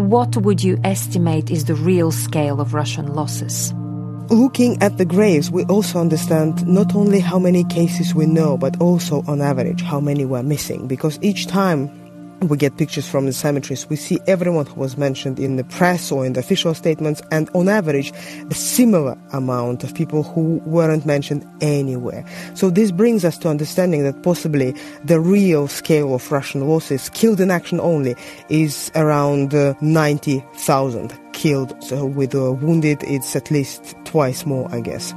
what 0.00 0.34
would 0.38 0.62
you 0.62 0.78
estimate 0.82 1.50
is 1.50 1.66
the 1.66 1.74
real 1.74 2.10
scale 2.10 2.58
of 2.60 2.72
Russian 2.72 3.14
losses? 3.14 3.74
Looking 4.30 4.80
at 4.80 4.96
the 4.96 5.04
graves, 5.04 5.50
we 5.50 5.64
also 5.64 5.98
understand 5.98 6.64
not 6.64 6.94
only 6.94 7.18
how 7.18 7.40
many 7.40 7.64
cases 7.64 8.14
we 8.14 8.26
know, 8.26 8.56
but 8.56 8.80
also 8.80 9.24
on 9.26 9.42
average 9.42 9.82
how 9.82 9.98
many 9.98 10.24
were 10.24 10.44
missing, 10.44 10.86
because 10.86 11.18
each 11.20 11.48
time 11.48 11.90
we 12.42 12.56
get 12.56 12.76
pictures 12.76 13.08
from 13.08 13.26
the 13.26 13.32
cemeteries. 13.32 13.88
We 13.88 13.96
see 13.96 14.18
everyone 14.26 14.66
who 14.66 14.80
was 14.80 14.96
mentioned 14.96 15.38
in 15.38 15.56
the 15.56 15.64
press 15.64 16.10
or 16.10 16.24
in 16.24 16.32
the 16.32 16.40
official 16.40 16.74
statements, 16.74 17.22
and 17.30 17.50
on 17.54 17.68
average, 17.68 18.12
a 18.50 18.54
similar 18.54 19.18
amount 19.32 19.84
of 19.84 19.94
people 19.94 20.22
who 20.22 20.60
weren't 20.64 21.04
mentioned 21.04 21.46
anywhere. 21.60 22.24
So 22.54 22.70
this 22.70 22.90
brings 22.90 23.24
us 23.24 23.38
to 23.38 23.48
understanding 23.48 24.04
that 24.04 24.22
possibly 24.22 24.74
the 25.04 25.20
real 25.20 25.68
scale 25.68 26.14
of 26.14 26.30
Russian 26.32 26.66
losses, 26.66 27.08
killed 27.10 27.40
in 27.40 27.50
action 27.50 27.80
only, 27.80 28.16
is 28.48 28.90
around 28.94 29.54
uh, 29.54 29.74
90,000 29.80 31.18
killed. 31.32 31.74
So 31.82 32.06
with 32.06 32.34
wounded, 32.34 33.02
it's 33.04 33.36
at 33.36 33.50
least 33.50 33.94
twice 34.04 34.46
more, 34.46 34.68
I 34.72 34.80
guess. 34.80 35.14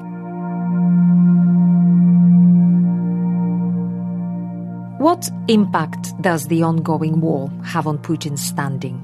What 5.03 5.29
impact 5.49 6.13
does 6.21 6.47
the 6.47 6.63
ongoing 6.63 7.19
war 7.19 7.51
have 7.65 7.87
on 7.87 7.97
Putin's 7.97 8.41
standing? 8.41 9.03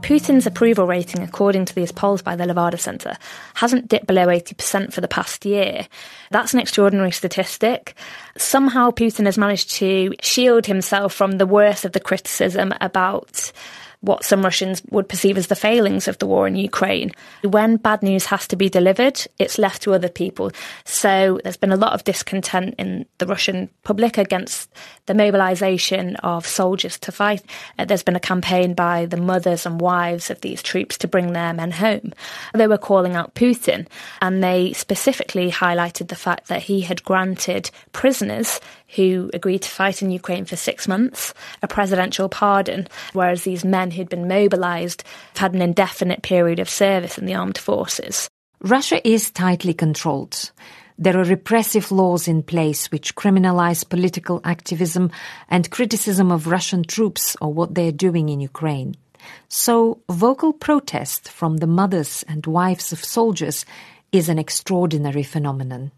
Putin's 0.00 0.46
approval 0.46 0.86
rating, 0.86 1.20
according 1.20 1.66
to 1.66 1.74
these 1.74 1.92
polls 1.92 2.22
by 2.22 2.36
the 2.36 2.44
Levada 2.44 2.80
Centre, 2.80 3.18
hasn't 3.52 3.88
dipped 3.88 4.06
below 4.06 4.28
80% 4.28 4.94
for 4.94 5.02
the 5.02 5.08
past 5.08 5.44
year. 5.44 5.88
That's 6.30 6.54
an 6.54 6.60
extraordinary 6.60 7.10
statistic. 7.10 7.94
Somehow 8.38 8.92
Putin 8.92 9.26
has 9.26 9.36
managed 9.36 9.72
to 9.72 10.14
shield 10.22 10.64
himself 10.64 11.12
from 11.12 11.32
the 11.32 11.46
worst 11.46 11.84
of 11.84 11.92
the 11.92 12.00
criticism 12.00 12.72
about 12.80 13.52
what 14.00 14.24
some 14.24 14.42
Russians 14.42 14.82
would 14.90 15.08
perceive 15.08 15.38
as 15.38 15.48
the 15.48 15.56
failings 15.56 16.08
of 16.08 16.18
the 16.18 16.26
war 16.26 16.46
in 16.46 16.56
Ukraine. 16.56 17.12
When 17.42 17.76
bad 17.76 18.02
news 18.02 18.26
has 18.26 18.46
to 18.48 18.56
be 18.56 18.68
delivered, 18.68 19.26
it's 19.38 19.58
left 19.58 19.82
to 19.82 19.94
other 19.94 20.08
people. 20.08 20.50
So 20.84 21.40
there's 21.42 21.56
been 21.56 21.72
a 21.72 21.76
lot 21.76 21.92
of 21.92 22.04
discontent 22.04 22.74
in 22.78 23.06
the 23.18 23.26
Russian 23.26 23.68
public 23.82 24.18
against 24.18 24.70
the 25.06 25.14
mobilization 25.14 26.16
of 26.16 26.46
soldiers 26.46 26.98
to 27.00 27.12
fight. 27.12 27.42
Uh, 27.78 27.84
there's 27.84 28.02
been 28.02 28.16
a 28.16 28.20
campaign 28.20 28.74
by 28.74 29.06
the 29.06 29.16
mothers 29.16 29.66
and 29.66 29.80
wives 29.80 30.30
of 30.30 30.40
these 30.40 30.62
troops 30.62 30.98
to 30.98 31.08
bring 31.08 31.32
their 31.32 31.52
men 31.52 31.70
home. 31.70 32.12
They 32.54 32.66
were 32.66 32.78
calling 32.78 33.14
out 33.14 33.34
Putin 33.34 33.86
and 34.20 34.42
they 34.42 34.72
specifically 34.72 35.50
highlighted 35.50 36.08
the 36.08 36.14
fact 36.16 36.48
that 36.48 36.62
he 36.62 36.82
had 36.82 37.04
granted 37.04 37.70
prisoners 37.92 38.60
who 38.94 39.30
agreed 39.34 39.62
to 39.62 39.70
fight 39.70 40.02
in 40.02 40.10
Ukraine 40.10 40.44
for 40.44 40.56
six 40.56 40.86
months 40.86 41.34
a 41.62 41.68
presidential 41.68 42.28
pardon, 42.28 42.88
whereas 43.12 43.42
these 43.42 43.64
men 43.64 43.90
who'd 43.90 44.08
been 44.08 44.28
mobilized 44.28 45.04
had 45.36 45.54
an 45.54 45.62
indefinite 45.62 46.22
period 46.22 46.58
of 46.58 46.70
service 46.70 47.18
in 47.18 47.26
the 47.26 47.34
armed 47.34 47.58
forces. 47.58 48.28
Russia 48.60 49.06
is 49.06 49.30
tightly 49.30 49.74
controlled. 49.74 50.50
There 50.98 51.18
are 51.18 51.24
repressive 51.24 51.92
laws 51.92 52.26
in 52.26 52.42
place 52.42 52.90
which 52.90 53.14
criminalize 53.16 53.86
political 53.86 54.40
activism 54.44 55.10
and 55.50 55.70
criticism 55.70 56.32
of 56.32 56.46
Russian 56.46 56.84
troops 56.84 57.36
or 57.42 57.52
what 57.52 57.74
they're 57.74 57.92
doing 57.92 58.30
in 58.30 58.40
Ukraine. 58.40 58.96
So, 59.48 60.00
vocal 60.08 60.52
protest 60.52 61.28
from 61.28 61.58
the 61.58 61.66
mothers 61.66 62.24
and 62.28 62.46
wives 62.46 62.92
of 62.92 63.04
soldiers 63.04 63.66
is 64.10 64.28
an 64.28 64.38
extraordinary 64.38 65.22
phenomenon. 65.22 65.92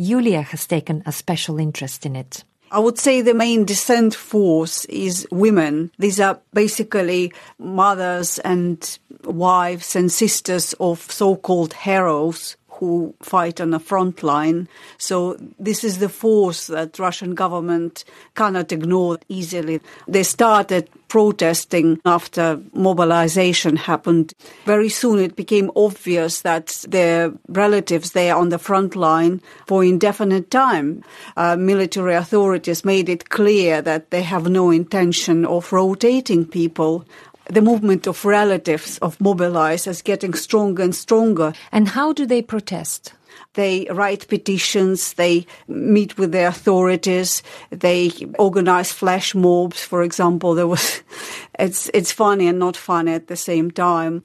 Yulia 0.00 0.40
has 0.40 0.66
taken 0.66 1.02
a 1.04 1.12
special 1.12 1.58
interest 1.58 2.06
in 2.06 2.16
it. 2.16 2.42
I 2.70 2.78
would 2.78 2.98
say 2.98 3.20
the 3.20 3.34
main 3.34 3.66
dissent 3.66 4.14
force 4.14 4.86
is 4.86 5.26
women. 5.30 5.90
These 5.98 6.20
are 6.20 6.40
basically 6.54 7.34
mothers 7.58 8.38
and 8.38 8.98
wives 9.24 9.94
and 9.94 10.10
sisters 10.10 10.72
of 10.80 11.00
so-called 11.00 11.74
heroes 11.74 12.56
who 12.80 13.14
fight 13.22 13.60
on 13.60 13.70
the 13.70 13.78
front 13.78 14.22
line. 14.22 14.68
So 14.98 15.36
this 15.58 15.84
is 15.84 15.98
the 15.98 16.08
force 16.08 16.66
that 16.66 16.98
Russian 16.98 17.34
government 17.34 18.04
cannot 18.34 18.72
ignore 18.72 19.18
easily. 19.28 19.80
They 20.08 20.22
started 20.22 20.88
protesting 21.08 22.00
after 22.06 22.60
mobilization 22.72 23.76
happened. 23.76 24.32
Very 24.64 24.88
soon 24.88 25.18
it 25.18 25.36
became 25.36 25.70
obvious 25.74 26.42
that 26.42 26.84
their 26.88 27.32
relatives 27.48 28.12
there 28.12 28.36
on 28.36 28.48
the 28.48 28.58
front 28.58 28.96
line 28.96 29.42
for 29.66 29.84
indefinite 29.84 30.50
time. 30.50 31.02
Uh, 31.36 31.56
military 31.56 32.14
authorities 32.14 32.84
made 32.84 33.08
it 33.08 33.28
clear 33.28 33.82
that 33.82 34.10
they 34.10 34.22
have 34.22 34.48
no 34.48 34.70
intention 34.70 35.44
of 35.44 35.72
rotating 35.72 36.46
people 36.46 37.04
the 37.48 37.62
movement 37.62 38.06
of 38.06 38.24
relatives 38.24 38.98
of 38.98 39.20
mobilized 39.20 39.86
is 39.86 40.02
getting 40.02 40.34
stronger 40.34 40.82
and 40.82 40.94
stronger. 40.94 41.52
And 41.72 41.88
how 41.88 42.12
do 42.12 42.26
they 42.26 42.42
protest? 42.42 43.14
They 43.54 43.86
write 43.90 44.28
petitions, 44.28 45.14
they 45.14 45.46
meet 45.66 46.16
with 46.16 46.30
the 46.30 46.46
authorities, 46.46 47.42
they 47.70 48.12
organize 48.38 48.92
flash 48.92 49.34
mobs, 49.34 49.82
for 49.82 50.02
example. 50.02 50.54
There 50.54 50.68
was, 50.68 51.02
it's, 51.58 51.90
it's 51.92 52.12
funny 52.12 52.46
and 52.46 52.58
not 52.58 52.76
funny 52.76 53.12
at 53.12 53.26
the 53.26 53.36
same 53.36 53.70
time. 53.70 54.22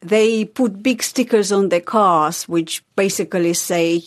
They 0.00 0.46
put 0.46 0.82
big 0.82 1.02
stickers 1.02 1.52
on 1.52 1.68
their 1.68 1.80
cars, 1.80 2.48
which 2.48 2.82
basically 2.96 3.54
say, 3.54 4.04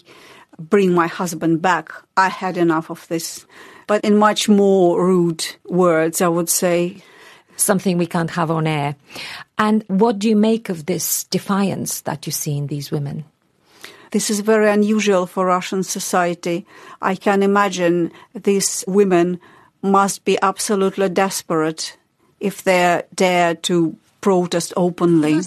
bring 0.58 0.94
my 0.94 1.08
husband 1.08 1.62
back. 1.62 1.92
I 2.18 2.30
had 2.30 2.58
enough 2.58 2.90
of 2.90 3.08
this. 3.08 3.46
But 3.88 4.04
in 4.04 4.18
much 4.18 4.50
more 4.50 5.04
rude 5.04 5.46
words, 5.66 6.22
I 6.22 6.28
would 6.28 6.50
say 6.50 7.04
something 7.56 7.98
we 7.98 8.06
can't 8.06 8.32
have 8.32 8.52
on 8.52 8.68
air. 8.68 8.96
And 9.58 9.84
what 9.88 10.20
do 10.20 10.30
you 10.30 10.36
make 10.36 10.70
of 10.70 10.86
this 10.86 11.24
defiance 11.26 12.02
that 12.02 12.26
you 12.26 12.32
see 12.32 12.58
in 12.58 12.68
these 12.68 12.92
women? 12.92 13.26
This 14.12 14.30
is 14.30 14.40
very 14.40 14.70
unusual 14.70 15.26
for 15.26 15.46
Russian 15.48 15.84
society. 15.84 16.66
I 17.02 17.16
can 17.16 17.44
imagine 17.44 18.12
these 18.34 18.84
women 18.88 19.40
must 19.82 20.26
be 20.26 20.38
absolutely 20.42 21.10
desperate 21.10 21.98
if 22.40 22.64
they 22.64 23.04
dare 23.14 23.56
to 23.56 23.98
protest 24.22 24.74
openly. 24.78 25.42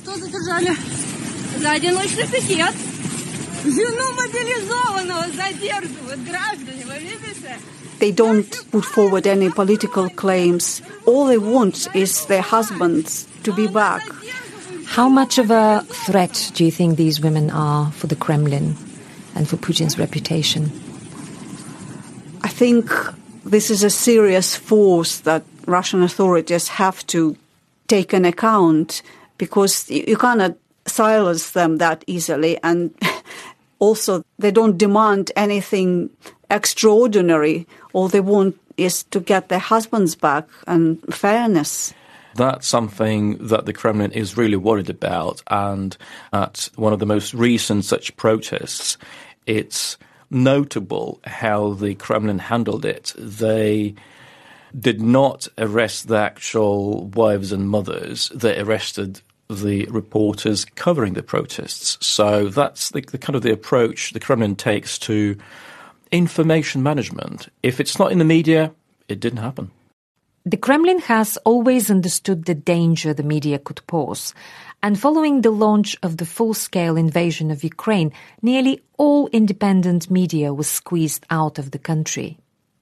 They 7.99 8.13
don't 8.13 8.71
put 8.71 8.85
forward 8.85 9.27
any 9.27 9.51
political 9.51 10.09
claims. 10.11 10.83
All 11.07 11.27
they 11.27 11.39
want 11.39 11.95
is 11.95 12.27
their 12.27 12.43
husbands 12.43 13.27
to 13.43 13.53
be 13.53 13.67
back. 13.67 14.03
How 14.87 15.09
much 15.09 15.39
of 15.39 15.51
a 15.51 15.83
threat 15.89 16.51
do 16.55 16.65
you 16.65 16.71
think 16.71 16.97
these 16.97 17.21
women 17.21 17.51
are 17.51 17.91
for 17.93 18.07
the 18.07 18.17
Kremlin 18.17 18.77
and 19.35 19.49
for 19.49 19.57
Putin's 19.57 19.99
reputation? 19.99 20.71
I 22.43 22.49
think 22.49 22.91
this 23.45 23.71
is 23.71 23.83
a 23.83 23.91
serious 23.91 24.57
force 24.57 25.21
that 25.21 25.45
Russian 25.67 26.03
authorities 26.03 26.69
have 26.69 27.07
to 27.09 27.37
take 27.89 28.13
an 28.13 28.25
account 28.25 29.03
because 29.39 29.91
you 29.91 30.17
cannot 30.17 30.57
silence 30.87 31.51
them 31.51 31.79
that 31.79 32.05
easily. 32.07 32.59
And 32.63 32.95
also, 33.79 34.25
they 34.39 34.51
don't 34.51 34.79
demand 34.79 35.33
anything 35.37 36.11
extraordinary 36.51 37.67
all 37.93 38.09
they 38.09 38.21
want 38.21 38.59
is 38.77 39.03
to 39.05 39.21
get 39.21 39.49
their 39.49 39.59
husbands 39.59 40.15
back 40.15 40.47
and 40.67 41.03
fairness. 41.15 41.95
That's 42.35 42.69
something 42.69 43.39
that 43.49 43.67
the 43.67 43.73
Kremlin 43.73 44.13
is 44.13 44.37
really 44.37 44.57
worried 44.57 44.91
about. 44.91 45.43
And 45.49 45.97
at 46.33 46.69
one 46.77 46.93
of 46.93 47.01
the 47.01 47.07
most 47.07 47.35
recent 47.35 47.85
such 47.85 48.17
protests, 48.17 48.97
it's 49.47 49.97
notable 50.31 51.21
how 51.25 51.73
the 51.73 51.95
Kremlin 51.95 52.39
handled 52.39 52.85
it. 52.85 53.15
They 53.19 53.95
did 54.79 55.01
not 55.01 55.49
arrest 55.57 56.09
the 56.09 56.19
actual 56.19 57.07
wives 57.07 57.53
and 57.53 57.69
mothers, 57.69 58.29
they 58.35 58.61
arrested 58.61 59.23
the 59.51 59.87
reporters 59.87 60.67
covering 60.67 61.15
the 61.15 61.23
protests. 61.23 61.97
So 62.07 62.49
that's 62.49 62.91
the, 62.91 63.01
the 63.01 63.17
kind 63.17 63.35
of 63.35 63.43
the 63.43 63.53
approach 63.53 64.13
the 64.13 64.21
Kremlin 64.21 64.57
takes 64.57 64.99
to 65.01 65.39
information 66.11 66.83
management. 66.83 67.49
If 67.63 67.81
it's 67.81 67.99
not 67.99 68.13
in 68.13 68.19
the 68.19 68.25
media, 68.25 68.73
it 69.09 69.21
didn't 69.21 69.39
happen. 69.39 69.71
The 70.45 70.57
Kremlin 70.57 71.01
has 71.01 71.37
always 71.45 71.91
understood 71.91 72.45
the 72.45 72.55
danger 72.55 73.13
the 73.13 73.23
media 73.23 73.59
could 73.59 73.87
pose. 73.87 74.33
And 74.83 74.99
following 74.99 75.43
the 75.43 75.51
launch 75.51 75.97
of 76.03 76.17
the 76.17 76.25
full 76.25 76.55
scale 76.55 76.97
invasion 76.97 77.51
of 77.51 77.65
Ukraine, 77.65 78.13
nearly 78.41 78.81
all 78.97 79.29
independent 79.29 80.11
media 80.11 80.55
was 80.55 80.69
squeezed 80.71 81.27
out 81.29 81.59
of 81.59 81.73
the 81.73 81.79
country. 81.79 82.39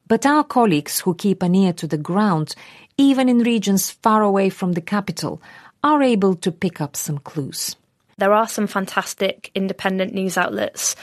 But 0.07 0.25
our 0.25 0.45
colleagues 0.45 1.01
who 1.01 1.15
keep 1.15 1.43
an 1.43 1.55
ear 1.55 1.73
to 1.73 1.89
the 1.89 1.99
ground, 1.99 2.55
even 2.99 3.29
in 3.29 3.39
regions 3.39 3.91
far 3.91 4.23
away 4.23 4.51
from 4.51 4.73
the 4.73 4.81
capital, 4.81 5.43
are 5.83 6.03
able 6.03 6.37
to 6.37 6.53
pick 6.53 6.81
up 6.81 6.95
some 6.95 7.19
clues. 7.19 7.75
There 8.19 8.33
are 8.33 8.47
some 8.47 8.67
fantastic 8.67 9.51
independent 9.55 10.15
news 10.15 10.39
outlets 10.39 10.95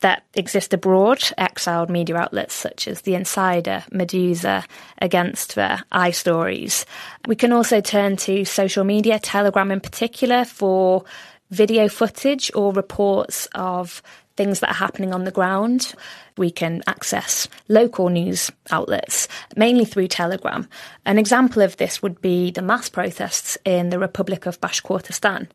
that 0.00 0.24
exist 0.34 0.72
abroad, 0.72 1.22
exiled 1.38 1.90
media 1.90 2.16
outlets 2.16 2.54
such 2.54 2.88
as 2.88 3.02
The 3.02 3.14
Insider, 3.14 3.84
Meduza, 3.92 4.64
Against 4.98 5.54
the 5.54 5.82
Agentstvo, 5.92 6.14
Stories. 6.14 6.86
We 7.26 7.36
can 7.36 7.52
also 7.52 7.80
turn 7.80 8.16
to 8.18 8.44
social 8.44 8.84
media, 8.84 9.18
Telegram 9.18 9.70
in 9.70 9.80
particular, 9.80 10.44
for 10.44 11.04
video 11.50 11.88
footage 11.88 12.50
or 12.54 12.72
reports 12.72 13.48
of 13.54 14.02
things 14.36 14.60
that 14.60 14.70
are 14.70 14.74
happening 14.74 15.12
on 15.12 15.24
the 15.24 15.30
ground. 15.30 15.94
We 16.38 16.50
can 16.50 16.82
access 16.86 17.48
local 17.68 18.08
news 18.08 18.50
outlets, 18.70 19.28
mainly 19.56 19.84
through 19.84 20.08
Telegram. 20.08 20.68
An 21.04 21.18
example 21.18 21.60
of 21.62 21.76
this 21.76 22.00
would 22.00 22.20
be 22.22 22.50
the 22.50 22.62
mass 22.62 22.88
protests 22.88 23.58
in 23.64 23.90
the 23.90 23.98
Republic 23.98 24.46
of 24.46 24.60
Bashkortostan. 24.60 25.48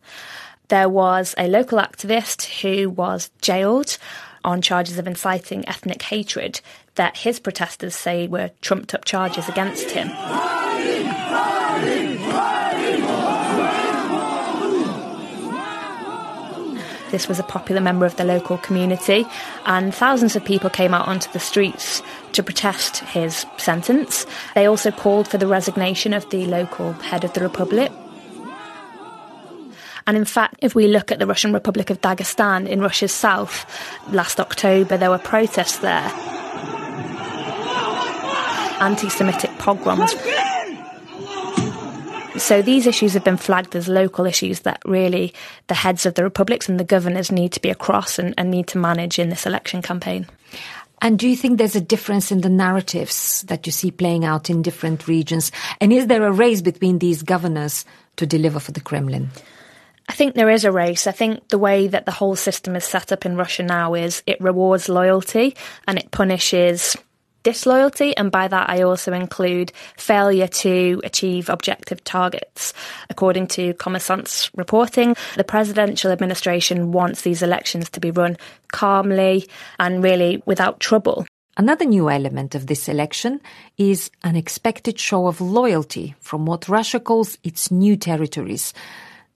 There 0.68 0.90
was 0.90 1.34
a 1.38 1.48
local 1.48 1.80
activist 1.80 2.62
who 2.62 2.90
was 2.90 3.32
jailed 3.42 3.98
on 4.46 4.62
charges 4.62 4.98
of 4.98 5.08
inciting 5.08 5.68
ethnic 5.68 6.02
hatred 6.04 6.62
that 6.96 7.18
his 7.18 7.40
protesters 7.40 7.96
say 7.96 8.28
were 8.28 8.52
trumped 8.62 8.94
up 8.94 9.04
charges 9.04 9.50
against 9.50 9.92
him. 9.92 10.08
This 17.12 17.28
was 17.30 17.40
a 17.40 17.44
popular 17.44 17.82
member 17.82 18.06
of 18.06 18.18
the 18.18 18.26
local 18.26 18.58
community, 18.58 19.26
and 19.66 19.96
thousands 19.96 20.36
of 20.36 20.44
people 20.44 20.70
came 20.70 20.94
out 20.94 21.08
onto 21.08 21.32
the 21.32 21.40
streets 21.40 22.02
to 22.34 22.44
protest 22.44 22.98
his 22.98 23.46
sentence. 23.58 24.26
They 24.54 24.66
also 24.66 24.92
called 24.92 25.28
for 25.28 25.38
the 25.38 25.48
resignation 25.48 26.14
of 26.14 26.30
the 26.30 26.46
local 26.46 26.94
head 26.94 27.24
of 27.24 27.34
the 27.34 27.42
republic. 27.42 27.92
And 30.08 30.16
in 30.16 30.26
fact, 30.26 30.56
if 30.60 30.76
we 30.76 30.88
look 30.88 31.12
at 31.12 31.20
the 31.20 31.26
Russian 31.26 31.52
Republic 31.54 31.90
of 31.90 32.02
Dagestan 32.02 32.68
in 32.68 32.80
Russia's 32.80 33.12
south, 33.12 33.66
last 34.12 34.40
October 34.40 34.98
there 34.98 35.10
were 35.10 35.18
protests 35.18 35.80
there. 35.80 36.12
Anti 38.80 39.10
Semitic 39.10 39.52
pogroms. 39.58 40.14
So 42.38 42.62
these 42.62 42.86
issues 42.86 43.14
have 43.14 43.24
been 43.24 43.38
flagged 43.38 43.76
as 43.76 43.88
local 43.88 44.26
issues 44.26 44.60
that 44.62 44.82
really 44.86 45.34
the 45.68 45.74
heads 45.74 46.06
of 46.06 46.16
the 46.16 46.24
republics 46.24 46.68
and 46.68 46.78
the 46.78 46.84
governors 46.84 47.32
need 47.32 47.54
to 47.54 47.62
be 47.62 47.70
across 47.70 48.20
and, 48.20 48.34
and 48.38 48.52
need 48.52 48.68
to 48.68 48.78
manage 48.78 49.18
in 49.18 49.30
this 49.30 49.46
election 49.46 49.82
campaign. 49.82 50.28
And 51.02 51.18
do 51.18 51.30
you 51.30 51.36
think 51.36 51.58
there's 51.58 51.76
a 51.76 51.82
difference 51.82 52.32
in 52.32 52.42
the 52.42 52.50
narratives 52.50 53.44
that 53.44 53.66
you 53.66 53.72
see 53.72 53.90
playing 53.90 54.26
out 54.26 54.50
in 54.50 54.62
different 54.62 55.08
regions? 55.08 55.52
And 55.80 55.94
is 55.94 56.08
there 56.08 56.26
a 56.26 56.32
race 56.32 56.62
between 56.62 57.00
these 57.00 57.24
governors 57.24 57.86
to 58.18 58.26
deliver 58.26 58.60
for 58.60 58.74
the 58.74 58.82
Kremlin? 58.82 59.30
I 60.08 60.14
think 60.14 60.36
there 60.36 60.50
is 60.50 60.66
a 60.66 60.72
race. 60.72 61.08
I 61.08 61.12
think 61.12 61.50
the 61.50 61.58
way 61.58 61.88
that 61.88 62.06
the 62.06 62.12
whole 62.12 62.36
system 62.36 62.76
is 62.76 62.84
set 62.84 63.12
up 63.12 63.26
in 63.26 63.36
Russia 63.36 63.64
now 63.64 63.96
is 63.96 64.24
it 64.28 64.40
rewards 64.40 64.88
loyalty 64.88 65.56
and 65.88 65.98
it 65.98 66.12
punishes 66.12 66.96
disloyalty, 67.46 68.18
and 68.18 68.32
by 68.32 68.48
that 68.48 68.70
I 68.70 68.82
also 68.82 69.14
include 69.14 69.72
failure 69.98 70.48
to 70.48 71.00
achieve 71.04 71.48
objective 71.48 72.04
targets. 72.04 72.74
According 73.10 73.48
to 73.50 73.76
Kommersant's 73.76 74.50
reporting, 74.56 75.16
the 75.36 75.44
presidential 75.44 76.12
administration 76.12 76.92
wants 76.92 77.22
these 77.22 77.44
elections 77.44 77.90
to 77.92 78.00
be 78.00 78.10
run 78.10 78.38
calmly 78.72 79.48
and 79.80 80.04
really 80.04 80.42
without 80.46 80.80
trouble. 80.80 81.26
Another 81.56 81.86
new 81.86 82.10
element 82.10 82.56
of 82.56 82.68
this 82.68 82.90
election 82.90 83.40
is 83.78 84.10
an 84.24 84.36
expected 84.36 85.00
show 85.00 85.28
of 85.28 85.40
loyalty 85.40 86.16
from 86.20 86.46
what 86.46 86.68
Russia 86.68 87.00
calls 87.00 87.38
its 87.44 87.72
new 87.72 87.96
territories. 87.96 88.74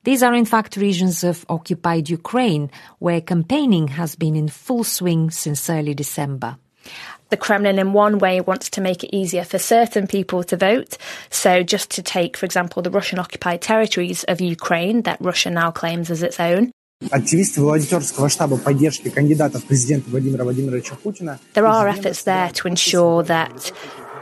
These 0.03 0.23
are 0.23 0.33
in 0.33 0.45
fact 0.45 0.77
regions 0.77 1.23
of 1.23 1.45
occupied 1.49 2.09
Ukraine, 2.09 2.71
where 2.99 3.21
campaigning 3.21 3.89
has 3.89 4.15
been 4.15 4.35
in 4.35 4.47
full 4.47 4.83
swing 4.83 5.29
since 5.29 5.69
early 5.69 5.93
December 5.93 6.57
the 7.29 7.37
Kremlin, 7.37 7.79
in 7.79 7.93
one 7.93 8.19
way, 8.19 8.41
wants 8.41 8.69
to 8.71 8.81
make 8.81 9.01
it 9.03 9.15
easier 9.15 9.43
for 9.43 9.59
certain 9.59 10.07
people 10.07 10.43
to 10.43 10.57
vote. 10.57 10.97
So, 11.29 11.61
just 11.63 11.91
to 11.91 12.01
take, 12.01 12.35
for 12.35 12.45
example, 12.45 12.81
the 12.81 12.89
Russian 12.89 13.19
occupied 13.19 13.61
territories 13.61 14.23
of 14.25 14.41
Ukraine 14.41 15.03
that 15.03 15.21
Russia 15.21 15.49
now 15.49 15.71
claims 15.71 16.11
as 16.11 16.21
its 16.23 16.37
own. 16.39 16.71
There 17.01 17.11
are 21.67 21.87
efforts 21.87 22.23
there 22.23 22.49
to 22.49 22.67
ensure 22.67 23.23
that 23.23 23.71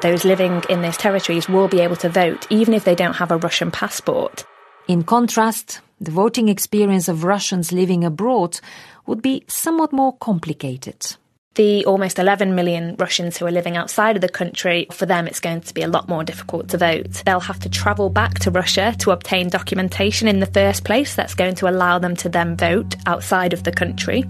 those 0.01 0.25
living 0.25 0.63
in 0.69 0.83
those 0.83 0.97
territories 0.97 1.49
will 1.49 1.67
be 1.67 1.79
able 1.79 1.95
to 1.95 2.09
vote, 2.09 2.45
even 2.51 2.75
if 2.75 2.83
they 2.83 2.93
don't 2.93 3.15
have 3.15 3.31
a 3.31 3.37
Russian 3.37 3.71
passport. 3.71 4.45
In 4.88 5.04
contrast, 5.04 5.82
the 6.00 6.12
voting 6.12 6.47
experience 6.47 7.10
of 7.10 7.23
Russians 7.23 7.71
living 7.71 8.04
abroad 8.06 8.60
would 9.06 9.21
be 9.21 9.43
somewhat 9.47 9.91
more 9.91 10.13
complicated 10.17 11.17
the 11.58 11.84
almost 11.86 12.19
11 12.19 12.56
million 12.56 12.95
Russians 12.97 13.36
who 13.36 13.45
are 13.45 13.52
living 13.52 13.76
outside 13.76 14.15
of 14.15 14.21
the 14.21 14.30
country, 14.30 14.88
for 14.91 15.08
them 15.08 15.28
it's 15.28 15.39
going 15.39 15.60
to 15.60 15.73
be 15.73 15.82
a 15.82 15.88
lot 15.88 16.08
more 16.08 16.23
difficult 16.23 16.69
to 16.69 16.78
vote. 16.78 17.23
They'll 17.26 17.39
have 17.39 17.60
to 17.62 17.69
travel 17.69 18.10
back 18.10 18.39
to 18.39 18.52
Russia 18.52 18.95
to 19.00 19.12
obtain 19.12 19.50
documentation 19.50 20.28
in 20.28 20.39
the 20.39 20.45
first 20.45 20.86
place 20.86 21.15
that's 21.15 21.34
going 21.34 21.56
to 21.56 21.67
allow 21.67 21.97
them 21.97 22.15
to 22.17 22.30
then 22.30 22.56
vote 22.56 22.95
outside 23.08 23.54
of 23.54 23.63
the 23.63 23.71
country. 23.71 24.23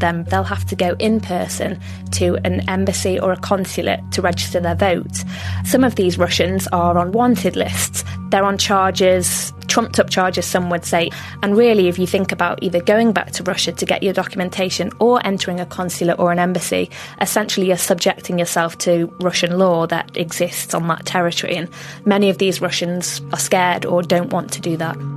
Then 0.00 0.24
they'll 0.24 0.44
have 0.44 0.64
to 0.66 0.76
go 0.76 0.96
in 0.98 1.20
person 1.20 1.80
to 2.12 2.36
an 2.44 2.68
embassy 2.68 3.18
or 3.18 3.32
a 3.32 3.36
consulate 3.36 4.00
to 4.12 4.22
register 4.22 4.60
their 4.60 4.74
vote. 4.74 5.24
Some 5.64 5.84
of 5.84 5.96
these 5.96 6.18
Russians 6.18 6.66
are 6.68 6.98
on 6.98 7.12
wanted 7.12 7.56
lists. 7.56 8.04
They're 8.30 8.44
on 8.44 8.58
charges 8.58 9.52
trumped 9.76 9.98
up 9.98 10.08
charges, 10.08 10.46
some 10.46 10.70
would 10.70 10.84
say. 10.84 11.10
And 11.42 11.56
really, 11.56 11.88
if 11.88 11.98
you 11.98 12.06
think 12.06 12.32
about 12.32 12.62
either 12.62 12.80
going 12.80 13.12
back 13.12 13.32
to 13.32 13.42
Russia 13.42 13.72
to 13.72 13.84
get 13.84 14.02
your 14.02 14.12
documentation 14.12 14.90
or 15.00 15.20
entering 15.26 15.60
a 15.60 15.66
consulate 15.66 16.18
or 16.18 16.32
an 16.32 16.38
embassy, 16.38 16.90
essentially 17.20 17.66
you're 17.66 17.76
subjecting 17.76 18.38
yourself 18.38 18.78
to 18.78 19.14
Russian 19.20 19.58
law 19.58 19.86
that 19.88 20.16
exists 20.16 20.72
on 20.72 20.88
that 20.88 21.04
territory. 21.04 21.56
And 21.56 21.68
many 22.04 22.30
of 22.30 22.38
these 22.38 22.60
Russians 22.60 23.20
are 23.32 23.38
scared 23.38 23.84
or 23.84 24.02
don't 24.02 24.32
want 24.32 24.52
to 24.52 24.60
do 24.60 24.76
that. 24.78 25.15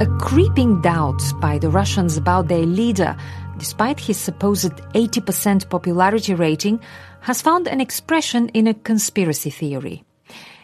A 0.00 0.06
creeping 0.20 0.80
doubt 0.80 1.20
by 1.40 1.58
the 1.58 1.70
Russians 1.70 2.16
about 2.16 2.46
their 2.46 2.64
leader, 2.64 3.16
despite 3.56 3.98
his 3.98 4.16
supposed 4.16 4.70
80% 4.94 5.68
popularity 5.68 6.34
rating, 6.34 6.78
has 7.22 7.42
found 7.42 7.66
an 7.66 7.80
expression 7.80 8.48
in 8.50 8.68
a 8.68 8.74
conspiracy 8.74 9.50
theory. 9.50 10.04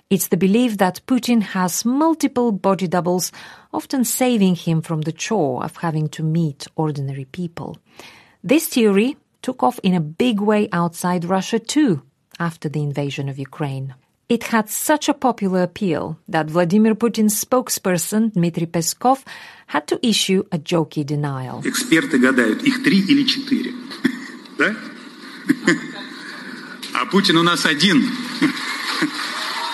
It's 0.08 0.28
the 0.28 0.36
belief 0.36 0.76
that 0.76 1.00
Putin 1.08 1.42
has 1.42 1.84
multiple 1.84 2.52
body 2.52 2.86
doubles, 2.86 3.32
often 3.72 4.04
saving 4.04 4.54
him 4.54 4.80
from 4.80 5.00
the 5.00 5.10
chore 5.10 5.64
of 5.64 5.78
having 5.78 6.08
to 6.10 6.22
meet 6.22 6.68
ordinary 6.76 7.24
people. 7.24 7.76
This 8.44 8.68
theory 8.68 9.16
took 9.42 9.64
off 9.64 9.80
in 9.82 9.94
a 9.94 10.00
big 10.00 10.38
way 10.38 10.68
outside 10.70 11.24
Russia 11.24 11.58
too, 11.58 12.02
after 12.38 12.68
the 12.68 12.84
invasion 12.84 13.28
of 13.28 13.40
Ukraine. 13.40 13.96
It 14.29 14.43
had 14.43 14.69
such 14.69 15.09
a 15.09 15.13
popular 15.15 15.63
appeal 15.63 16.19
that 16.27 16.47
Vladimir 16.47 16.93
Putin's 16.93 17.43
spokesperson 17.43 18.31
Dmitry 18.33 18.67
Peskov 18.67 19.23
had 19.67 19.87
to 19.87 19.99
issue 20.05 20.43
a 20.51 20.59
jokey 20.59 21.03
denial. 21.03 21.61
Эксперты 21.63 22.19
гадают, 22.19 22.61
их 22.61 22.83
три 22.83 22.99
или 22.99 23.23
четыре. 23.23 23.73
Да? 24.59 24.75
А 26.93 27.05
Путин 27.07 27.37
у 27.37 27.43
нас 27.43 27.65
один. 27.65 28.03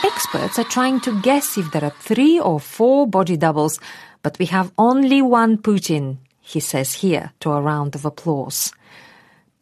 Experts 0.03 0.57
are 0.57 0.69
trying 0.69 1.01
to 1.01 1.19
guess 1.21 1.57
if 1.57 1.71
there 1.71 1.83
are 1.83 1.93
three 1.99 2.39
or 2.39 2.59
four 2.59 3.07
body 3.07 3.35
doubles, 3.35 3.79
but 4.21 4.37
we 4.39 4.45
have 4.45 4.71
only 4.77 5.21
one 5.21 5.57
Putin, 5.57 6.17
he 6.39 6.61
says 6.61 6.93
here 6.93 7.31
to 7.41 7.51
a 7.51 7.59
round 7.59 7.95
of 7.95 8.05
applause. 8.05 8.71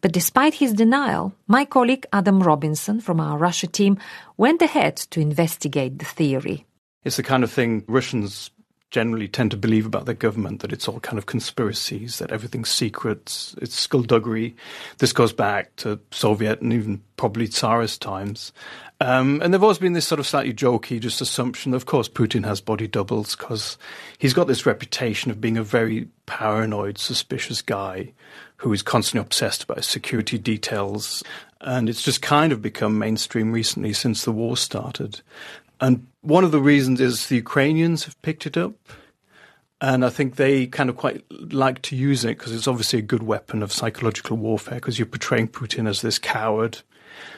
But 0.01 0.13
despite 0.13 0.55
his 0.55 0.73
denial, 0.73 1.33
my 1.47 1.65
colleague 1.65 2.05
Adam 2.13 2.41
Robinson 2.41 3.01
from 3.01 3.19
our 3.19 3.37
Russia 3.37 3.67
team 3.67 3.97
went 4.37 4.61
ahead 4.61 4.95
to 5.11 5.19
investigate 5.19 5.99
the 5.99 6.05
theory. 6.05 6.65
It's 7.03 7.17
the 7.17 7.23
kind 7.23 7.43
of 7.43 7.51
thing 7.51 7.83
Russians 7.87 8.51
generally 8.91 9.27
tend 9.27 9.51
to 9.51 9.57
believe 9.57 9.85
about 9.85 10.05
their 10.05 10.15
government 10.15 10.61
that 10.61 10.73
it's 10.73 10.87
all 10.87 10.99
kind 10.99 11.17
of 11.17 11.27
conspiracies, 11.27 12.17
that 12.17 12.31
everything's 12.31 12.69
secret, 12.69 13.53
it's 13.61 13.75
skullduggery. 13.75 14.55
This 14.97 15.13
goes 15.13 15.31
back 15.31 15.75
to 15.77 15.99
Soviet 16.11 16.61
and 16.61 16.73
even 16.73 17.01
probably 17.15 17.47
Tsarist 17.47 18.01
times. 18.01 18.51
Um, 18.99 19.41
and 19.41 19.53
there've 19.53 19.63
always 19.63 19.77
been 19.77 19.93
this 19.93 20.07
sort 20.07 20.19
of 20.19 20.27
slightly 20.27 20.53
jokey 20.53 20.99
just 20.99 21.21
assumption. 21.21 21.73
Of 21.73 21.85
course, 21.85 22.09
Putin 22.09 22.43
has 22.45 22.61
body 22.61 22.87
doubles 22.87 23.35
because 23.35 23.77
he's 24.17 24.33
got 24.33 24.47
this 24.47 24.65
reputation 24.65 25.29
of 25.29 25.39
being 25.39 25.57
a 25.57 25.63
very 25.63 26.07
paranoid, 26.25 26.97
suspicious 26.97 27.61
guy 27.61 28.13
who 28.59 28.73
is 28.73 28.81
constantly 28.81 29.25
obsessed 29.25 29.63
about 29.63 29.83
security 29.85 30.37
details. 30.37 31.23
And 31.61 31.87
it's 31.87 32.03
just 32.03 32.21
kind 32.21 32.51
of 32.51 32.61
become 32.61 32.99
mainstream 32.99 33.53
recently 33.53 33.93
since 33.93 34.25
the 34.25 34.33
war 34.33 34.57
started. 34.57 35.21
And 35.79 36.07
one 36.21 36.43
of 36.43 36.51
the 36.51 36.59
reasons 36.59 36.99
is 36.99 37.27
the 37.27 37.37
Ukrainians 37.37 38.03
have 38.03 38.21
picked 38.21 38.45
it 38.45 38.57
up. 38.57 38.73
And 39.79 40.03
I 40.03 40.09
think 40.09 40.35
they 40.35 40.67
kind 40.67 40.89
of 40.89 40.97
quite 40.97 41.23
like 41.53 41.81
to 41.83 41.95
use 41.95 42.25
it 42.25 42.37
because 42.37 42.53
it's 42.53 42.67
obviously 42.67 42.99
a 42.99 43.03
good 43.03 43.23
weapon 43.23 43.63
of 43.63 43.71
psychological 43.71 44.35
warfare 44.35 44.75
because 44.75 44.99
you're 44.99 45.05
portraying 45.05 45.47
Putin 45.47 45.87
as 45.87 46.01
this 46.01 46.19
coward 46.19 46.79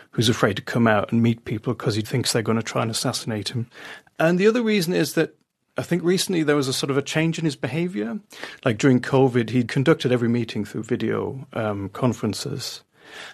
who's 0.09 0.27
afraid 0.27 0.55
to 0.55 0.63
come 0.63 0.87
out 0.87 1.11
and 1.11 1.21
meet 1.21 1.45
people 1.45 1.73
because 1.73 1.93
he 1.93 2.01
thinks 2.01 2.33
they're 2.33 2.41
going 2.41 2.57
to 2.57 2.63
try 2.63 2.81
and 2.81 2.89
assassinate 2.89 3.49
him. 3.49 3.69
And 4.17 4.39
the 4.39 4.47
other 4.47 4.63
reason 4.63 4.93
is 4.95 5.13
that 5.13 5.35
I 5.77 5.83
think 5.83 6.03
recently 6.03 6.43
there 6.43 6.55
was 6.55 6.67
a 6.67 6.73
sort 6.73 6.89
of 6.89 6.97
a 6.97 7.01
change 7.01 7.39
in 7.39 7.45
his 7.45 7.55
behavior. 7.55 8.19
Like 8.65 8.77
during 8.77 8.99
COVID, 8.99 9.49
he 9.49 9.63
conducted 9.63 10.11
every 10.11 10.29
meeting 10.29 10.65
through 10.65 10.83
video 10.83 11.47
um, 11.53 11.89
conferences. 11.89 12.83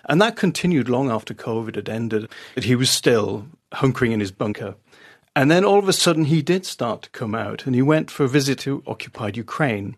And 0.05 0.21
that 0.21 0.35
continued 0.35 0.89
long 0.89 1.09
after 1.09 1.33
COVID 1.33 1.75
had 1.75 1.89
ended. 1.89 2.29
He 2.55 2.75
was 2.75 2.89
still 2.89 3.47
hunkering 3.73 4.11
in 4.11 4.19
his 4.19 4.31
bunker. 4.31 4.75
And 5.35 5.51
then 5.51 5.63
all 5.63 5.77
of 5.77 5.87
a 5.87 5.93
sudden, 5.93 6.25
he 6.25 6.41
did 6.41 6.65
start 6.65 7.03
to 7.03 7.09
come 7.11 7.35
out 7.35 7.65
and 7.67 7.75
he 7.75 7.81
went 7.83 8.09
for 8.09 8.23
a 8.23 8.29
visit 8.29 8.59
to 8.59 8.83
occupied 8.87 9.37
Ukraine. 9.37 9.95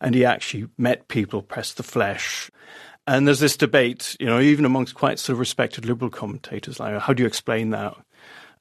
And 0.00 0.14
he 0.14 0.24
actually 0.24 0.68
met 0.76 1.08
people, 1.08 1.40
pressed 1.40 1.78
the 1.78 1.82
flesh. 1.82 2.50
And 3.06 3.26
there's 3.26 3.40
this 3.40 3.56
debate, 3.56 4.16
you 4.20 4.26
know, 4.26 4.38
even 4.38 4.64
amongst 4.64 4.94
quite 4.94 5.18
sort 5.18 5.34
of 5.34 5.40
respected 5.40 5.86
liberal 5.86 6.10
commentators, 6.10 6.78
like, 6.78 7.00
how 7.00 7.12
do 7.12 7.22
you 7.22 7.26
explain 7.26 7.70
that? 7.70 7.96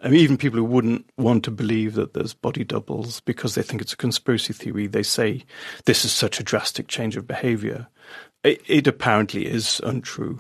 I 0.04 0.10
mean, 0.10 0.20
even 0.20 0.38
people 0.38 0.58
who 0.58 0.66
wouldn't 0.66 1.06
want 1.18 1.44
to 1.46 1.52
believe 1.52 1.94
that 1.94 2.14
there's 2.14 2.34
body 2.34 2.64
doubles 2.64 3.20
because 3.22 3.54
they 3.54 3.62
think 3.62 3.82
it's 3.82 3.94
a 3.94 3.98
conspiracy 3.98 4.52
theory, 4.52 4.88
they 4.88 5.04
say 5.04 5.44
this 5.86 6.04
is 6.04 6.12
such 6.12 6.40
a 6.40 6.44
drastic 6.44 6.88
change 6.88 7.16
of 7.16 7.28
behavior. 7.28 7.88
It, 8.44 8.62
it 8.68 8.88
apparently 8.88 9.46
is 9.46 9.80
untrue. 9.84 10.40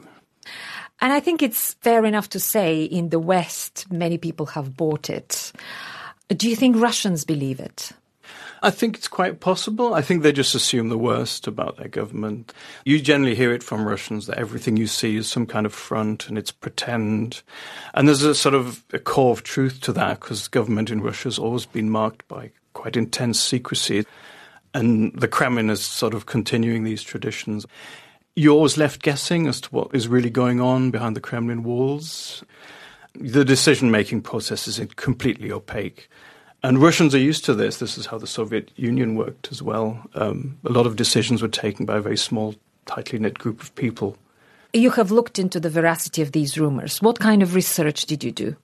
And 0.99 1.13
I 1.13 1.19
think 1.19 1.43
it's 1.43 1.73
fair 1.75 2.05
enough 2.05 2.29
to 2.29 2.39
say 2.39 2.83
in 2.83 3.09
the 3.09 3.19
West, 3.19 3.91
many 3.91 4.17
people 4.17 4.47
have 4.47 4.75
bought 4.75 5.09
it. 5.09 5.51
Do 6.29 6.49
you 6.49 6.55
think 6.55 6.77
Russians 6.77 7.23
believe 7.23 7.59
it? 7.59 7.91
I 8.63 8.69
think 8.69 8.95
it's 8.95 9.07
quite 9.07 9.39
possible. 9.39 9.95
I 9.95 10.03
think 10.03 10.21
they 10.21 10.31
just 10.31 10.53
assume 10.53 10.89
the 10.89 10.97
worst 10.97 11.47
about 11.47 11.77
their 11.77 11.87
government. 11.87 12.53
You 12.85 12.99
generally 13.01 13.33
hear 13.33 13.51
it 13.53 13.63
from 13.63 13.87
Russians 13.87 14.27
that 14.27 14.37
everything 14.37 14.77
you 14.77 14.85
see 14.85 15.15
is 15.15 15.27
some 15.27 15.47
kind 15.47 15.65
of 15.65 15.73
front 15.73 16.29
and 16.29 16.37
it's 16.37 16.51
pretend. 16.51 17.41
And 17.95 18.07
there's 18.07 18.21
a 18.21 18.35
sort 18.35 18.53
of 18.53 18.83
a 18.93 18.99
core 18.99 19.31
of 19.31 19.41
truth 19.41 19.81
to 19.81 19.93
that 19.93 20.19
because 20.19 20.47
government 20.47 20.91
in 20.91 21.01
Russia 21.01 21.23
has 21.23 21.39
always 21.39 21.65
been 21.65 21.89
marked 21.89 22.27
by 22.27 22.51
quite 22.73 22.95
intense 22.95 23.39
secrecy. 23.39 24.05
And 24.75 25.11
the 25.19 25.27
Kremlin 25.27 25.71
is 25.71 25.83
sort 25.83 26.13
of 26.13 26.27
continuing 26.27 26.83
these 26.83 27.01
traditions. 27.01 27.65
You're 28.35 28.53
always 28.53 28.77
left 28.77 29.01
guessing 29.01 29.47
as 29.47 29.59
to 29.61 29.69
what 29.69 29.89
is 29.95 30.07
really 30.07 30.29
going 30.29 30.61
on 30.61 30.91
behind 30.91 31.15
the 31.15 31.21
Kremlin 31.21 31.63
walls. 31.63 32.43
The 33.15 33.43
decision 33.43 33.89
making 33.89 34.21
process 34.21 34.67
is 34.67 34.79
completely 34.95 35.51
opaque. 35.51 36.09
And 36.63 36.81
Russians 36.81 37.15
are 37.15 37.19
used 37.19 37.45
to 37.45 37.55
this. 37.55 37.77
This 37.77 37.97
is 37.97 38.05
how 38.05 38.17
the 38.17 38.27
Soviet 38.27 38.71
Union 38.75 39.15
worked 39.15 39.51
as 39.51 39.63
well. 39.63 39.99
Um, 40.13 40.59
a 40.63 40.71
lot 40.71 40.85
of 40.85 40.95
decisions 40.95 41.41
were 41.41 41.47
taken 41.47 41.85
by 41.85 41.97
a 41.97 42.01
very 42.01 42.17
small, 42.17 42.55
tightly 42.85 43.17
knit 43.17 43.39
group 43.39 43.61
of 43.61 43.73
people. 43.75 44.15
You 44.73 44.91
have 44.91 45.11
looked 45.11 45.37
into 45.37 45.59
the 45.59 45.69
veracity 45.69 46.21
of 46.21 46.31
these 46.31 46.57
rumors. 46.57 47.01
What 47.01 47.19
kind 47.19 47.43
of 47.43 47.55
research 47.55 48.05
did 48.05 48.23
you 48.23 48.31
do? 48.31 48.55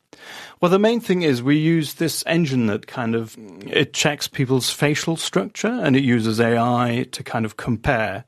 Well, 0.62 0.72
the 0.72 0.80
main 0.80 1.02
thing 1.02 1.24
is 1.24 1.44
we 1.44 1.58
use 1.58 1.96
this 1.96 2.24
engine 2.28 2.68
that 2.68 2.88
kind 2.88 3.14
of 3.14 3.36
it 3.66 3.94
checks 3.94 4.28
people's 4.28 4.70
facial 4.70 5.18
structure 5.18 5.68
and 5.68 5.96
it 5.96 6.04
uses 6.04 6.40
AI 6.40 7.08
to 7.12 7.24
kind 7.24 7.46
of 7.46 7.58
compare 7.58 8.24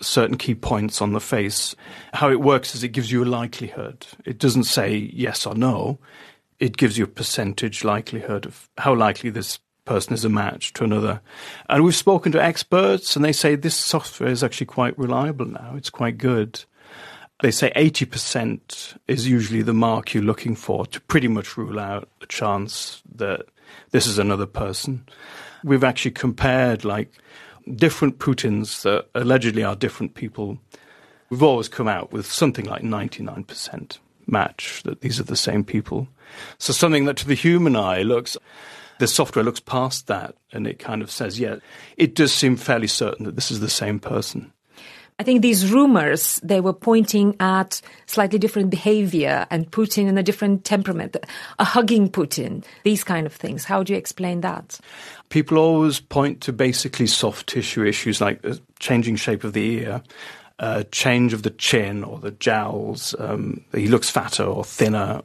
certain 0.00 0.36
key 0.36 0.54
points 0.54 1.02
on 1.02 1.12
the 1.12 1.20
face. 1.20 1.74
How 2.12 2.30
it 2.30 2.40
works 2.40 2.74
is 2.74 2.84
it 2.84 2.88
gives 2.88 3.10
you 3.10 3.24
a 3.24 3.26
likelihood. 3.26 4.06
It 4.24 4.38
doesn't 4.38 4.64
say 4.64 5.10
yes 5.12 5.46
or 5.46 5.54
no 5.54 5.98
it 6.58 6.76
gives 6.76 6.98
you 6.98 7.04
a 7.04 7.08
percentage 7.08 7.84
likelihood 7.84 8.46
of 8.46 8.68
how 8.78 8.94
likely 8.94 9.30
this 9.30 9.58
person 9.84 10.14
is 10.14 10.24
a 10.24 10.28
match 10.28 10.72
to 10.74 10.84
another. 10.84 11.20
And 11.68 11.84
we've 11.84 11.94
spoken 11.94 12.32
to 12.32 12.42
experts, 12.42 13.16
and 13.16 13.24
they 13.24 13.32
say 13.32 13.54
this 13.54 13.76
software 13.76 14.30
is 14.30 14.42
actually 14.42 14.66
quite 14.66 14.98
reliable 14.98 15.46
now. 15.46 15.74
It's 15.76 15.90
quite 15.90 16.18
good. 16.18 16.64
They 17.42 17.50
say 17.50 17.72
80% 17.74 18.96
is 19.08 19.28
usually 19.28 19.62
the 19.62 19.74
mark 19.74 20.14
you're 20.14 20.22
looking 20.22 20.54
for 20.54 20.86
to 20.86 21.00
pretty 21.02 21.28
much 21.28 21.56
rule 21.56 21.78
out 21.78 22.08
the 22.20 22.26
chance 22.26 23.02
that 23.16 23.46
this 23.90 24.06
is 24.06 24.18
another 24.18 24.46
person. 24.46 25.06
We've 25.64 25.84
actually 25.84 26.12
compared 26.12 26.84
like 26.84 27.12
different 27.74 28.18
Putins 28.18 28.82
that 28.82 29.08
allegedly 29.14 29.64
are 29.64 29.74
different 29.74 30.14
people. 30.14 30.58
We've 31.30 31.42
always 31.42 31.68
come 31.68 31.88
out 31.88 32.12
with 32.12 32.26
something 32.26 32.66
like 32.66 32.82
99% 32.82 33.98
match 34.26 34.82
that 34.84 35.00
these 35.00 35.18
are 35.18 35.24
the 35.24 35.36
same 35.36 35.64
people. 35.64 36.08
So 36.58 36.72
something 36.72 37.04
that 37.06 37.16
to 37.18 37.28
the 37.28 37.34
human 37.34 37.76
eye 37.76 38.02
looks, 38.02 38.36
the 38.98 39.06
software 39.06 39.44
looks 39.44 39.60
past 39.60 40.06
that 40.06 40.34
and 40.52 40.66
it 40.66 40.78
kind 40.78 41.02
of 41.02 41.10
says, 41.10 41.38
yeah, 41.38 41.56
it 41.96 42.14
does 42.14 42.32
seem 42.32 42.56
fairly 42.56 42.86
certain 42.86 43.26
that 43.26 43.36
this 43.36 43.50
is 43.50 43.60
the 43.60 43.68
same 43.68 43.98
person. 43.98 44.52
I 45.16 45.22
think 45.22 45.42
these 45.42 45.70
rumors, 45.70 46.40
they 46.42 46.60
were 46.60 46.72
pointing 46.72 47.36
at 47.38 47.80
slightly 48.06 48.36
different 48.36 48.70
behavior 48.70 49.46
and 49.48 49.70
Putin 49.70 50.08
in 50.08 50.18
a 50.18 50.24
different 50.24 50.64
temperament, 50.64 51.16
a 51.60 51.64
hugging 51.64 52.10
Putin, 52.10 52.64
these 52.82 53.04
kind 53.04 53.24
of 53.24 53.32
things. 53.32 53.64
How 53.64 53.84
do 53.84 53.92
you 53.92 53.98
explain 53.98 54.40
that? 54.40 54.80
People 55.28 55.58
always 55.58 56.00
point 56.00 56.40
to 56.42 56.52
basically 56.52 57.06
soft 57.06 57.46
tissue 57.46 57.84
issues 57.84 58.20
like 58.20 58.42
the 58.42 58.60
changing 58.80 59.14
shape 59.14 59.44
of 59.44 59.52
the 59.52 59.82
ear 59.82 60.02
uh, 60.58 60.84
change 60.90 61.32
of 61.32 61.42
the 61.42 61.50
chin 61.50 62.04
or 62.04 62.18
the 62.18 62.30
jowls. 62.32 63.14
Um, 63.18 63.64
he 63.72 63.88
looks 63.88 64.10
fatter 64.10 64.44
or 64.44 64.64
thinner. 64.64 65.22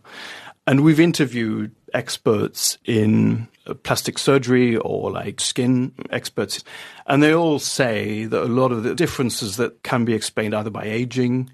And 0.70 0.82
we've 0.82 1.00
interviewed 1.00 1.74
experts 1.96 2.78
in 2.86 3.48
uh, 3.66 3.74
plastic 3.74 4.20
surgery 4.20 4.78
or 4.78 5.10
like 5.10 5.42
skin 5.42 5.92
experts, 6.12 6.64
and 7.08 7.24
they 7.24 7.34
all 7.34 7.58
say 7.58 8.26
that 8.26 8.44
a 8.44 8.46
lot 8.46 8.72
of 8.72 8.84
the 8.84 8.94
differences 8.94 9.58
that 9.58 9.82
can 9.82 10.06
be 10.06 10.14
explained 10.14 10.54
either 10.54 10.70
by 10.70 10.84
aging 10.84 11.50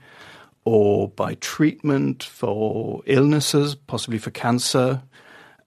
or 0.66 1.08
by 1.08 1.36
treatment 1.36 2.24
for 2.24 3.04
illnesses, 3.06 3.74
possibly 3.74 4.20
for 4.20 4.32
cancer. 4.32 5.02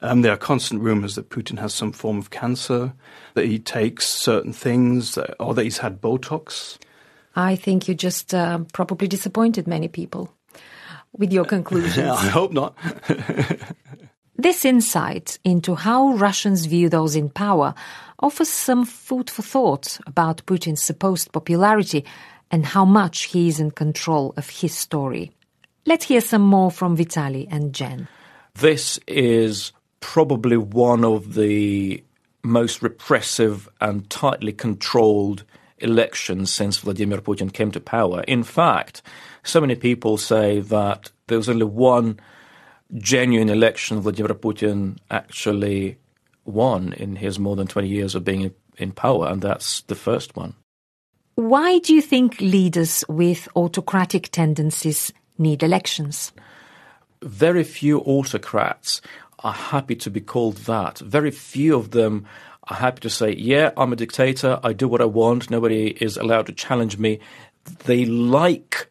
Um, 0.03 0.21
there 0.21 0.35
are 0.35 0.37
constant 0.37 0.83
rumors 0.83 1.15
that 1.15 1.31
Putin 1.31 1.59
has 1.59 1.73
some 1.73 1.93
form 1.93 2.19
of 2.19 2.29
cancer, 2.29 2.93
that 3.33 3.47
he 3.47 3.59
takes 3.59 4.07
certain 4.07 4.53
things, 4.53 5.17
or 5.41 5.55
that 5.55 5.65
he's 5.65 5.79
had 5.79 6.03
Botox. 6.03 6.77
I 7.35 7.57
think 7.57 7.89
you 7.89 7.95
just 7.95 8.35
uh, 8.35 8.59
probably 8.75 9.09
disappointed 9.09 9.67
many 9.67 9.89
people 9.89 10.35
with 11.17 11.33
your 11.33 11.45
conclusions. 11.45 11.99
I 12.19 12.29
hope 12.29 12.53
not. 12.53 12.77
this 14.37 14.65
insight 14.65 15.39
into 15.45 15.75
how 15.75 16.13
Russians 16.13 16.67
view 16.67 16.89
those 16.89 17.17
in 17.17 17.29
power 17.29 17.75
offers 18.21 18.49
some 18.49 18.85
food 18.85 19.31
for 19.31 19.43
thought 19.43 19.99
about 20.07 20.45
Putin's 20.47 20.83
supposed 20.83 21.33
popularity 21.33 22.05
and 22.51 22.65
how 22.65 22.85
much 22.85 23.25
he 23.25 23.49
is 23.49 23.61
in 23.61 23.71
control 23.71 24.35
of 24.37 24.49
his 24.49 24.75
story. 24.75 25.31
Let's 25.87 26.05
hear 26.05 26.21
some 26.21 26.43
more 26.43 26.71
from 26.71 26.97
Vitaly 26.97 27.47
and 27.51 27.75
Jen. 27.75 28.09
This 28.55 28.99
is 29.07 29.73
probably 30.01 30.57
one 30.57 31.05
of 31.05 31.35
the 31.35 32.03
most 32.43 32.83
repressive 32.83 33.69
and 33.81 34.09
tightly 34.11 34.53
controlled 34.53 35.45
elections 35.79 36.53
since 36.53 36.79
Vladimir 36.79 37.19
Putin 37.19 37.53
came 37.53 37.71
to 37.71 37.81
power. 37.81 38.23
In 38.23 38.43
fact, 38.43 39.03
so 39.49 39.61
many 39.61 39.75
people 39.75 40.19
say 40.19 40.61
that 40.61 41.11
there 41.27 41.39
was 41.39 41.49
only 41.49 41.65
one 41.65 42.21
genuine 42.97 43.49
election 43.49 44.01
Vladimir 44.01 44.35
Putin 44.35 44.99
actually 45.11 45.97
won 46.45 46.93
in 46.95 47.17
his 47.17 47.39
more 47.39 47.57
than 47.57 47.67
20 47.67 47.89
years 47.89 48.15
of 48.15 48.25
being 48.25 48.55
in 48.77 48.93
power, 48.93 49.29
and 49.29 49.43
that's 49.43 49.83
the 49.83 49.95
first 49.95 50.37
one. 50.37 50.55
Why 51.35 51.79
do 51.79 51.95
you 51.95 52.03
think 52.03 52.41
leaders 52.41 53.05
with 53.09 53.49
autocratic 53.55 54.31
tendencies 54.31 55.13
need 55.39 55.63
elections? 55.63 56.33
Very 57.23 57.65
few 57.65 58.01
autocrats 58.01 59.01
are 59.41 59.53
happy 59.53 59.95
to 59.97 60.11
be 60.11 60.21
called 60.21 60.57
that. 60.59 60.99
Very 60.99 61.31
few 61.31 61.77
of 61.77 61.93
them 61.93 62.27
are 62.65 62.77
happy 62.77 63.01
to 63.01 63.11
say, 63.11 63.35
yeah, 63.35 63.71
I'm 63.77 63.93
a 63.93 63.97
dictator. 63.97 64.59
I 64.63 64.73
do 64.73 64.89
what 64.89 65.01
I 65.01 65.05
want. 65.05 65.51
Nobody 65.51 65.89
is 66.03 66.17
allowed 66.17 66.47
to 66.47 66.53
challenge 66.53 66.99
me. 66.99 67.21
They 67.85 68.05
like 68.05 68.89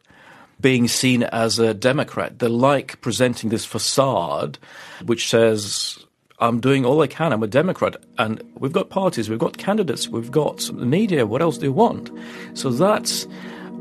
being 0.60 0.88
seen 0.88 1.24
as 1.24 1.60
a 1.60 1.74
Democrat. 1.74 2.39
They 2.39 2.48
like 2.48 3.00
presenting 3.02 3.50
this 3.50 3.65
facade 3.65 4.58
which 5.06 5.30
says, 5.30 6.00
I'm 6.39 6.60
doing 6.60 6.86
all 6.86 7.02
I 7.02 7.08
can. 7.08 7.34
I'm 7.34 7.43
a 7.43 7.48
Democrat. 7.48 7.96
And 8.17 8.41
we've 8.60 8.72
got 8.72 8.89
parties, 8.89 9.30
we've 9.30 9.39
got 9.39 9.58
candidates, 9.58 10.08
we've 10.08 10.32
got 10.32 10.72
media. 10.74 11.26
What 11.26 11.41
else 11.41 11.58
do 11.58 11.65
you 11.65 11.74
want? 11.74 12.12
So 12.54 12.70
that's 12.70 13.28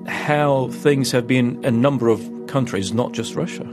how 0.06 0.68
things 0.68 1.10
have 1.12 1.26
been 1.26 1.56
in 1.56 1.64
a 1.64 1.70
number 1.70 2.08
of 2.08 2.22
countries, 2.46 2.92
not 2.92 3.12
just 3.12 3.34
Russia. 3.34 3.64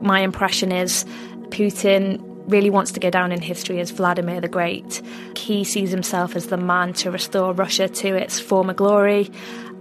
My 0.00 0.20
impression 0.20 0.72
is 0.72 1.04
Putin 1.50 2.20
really 2.48 2.70
wants 2.70 2.92
to 2.92 3.00
go 3.00 3.10
down 3.10 3.30
in 3.32 3.40
history 3.40 3.80
as 3.80 3.90
Vladimir 3.90 4.40
the 4.40 4.48
Great. 4.48 5.02
He 5.36 5.64
sees 5.64 5.90
himself 5.90 6.34
as 6.34 6.46
the 6.46 6.56
man 6.56 6.92
to 6.94 7.10
restore 7.10 7.52
Russia 7.52 7.88
to 7.88 8.16
its 8.16 8.40
former 8.40 8.74
glory, 8.74 9.30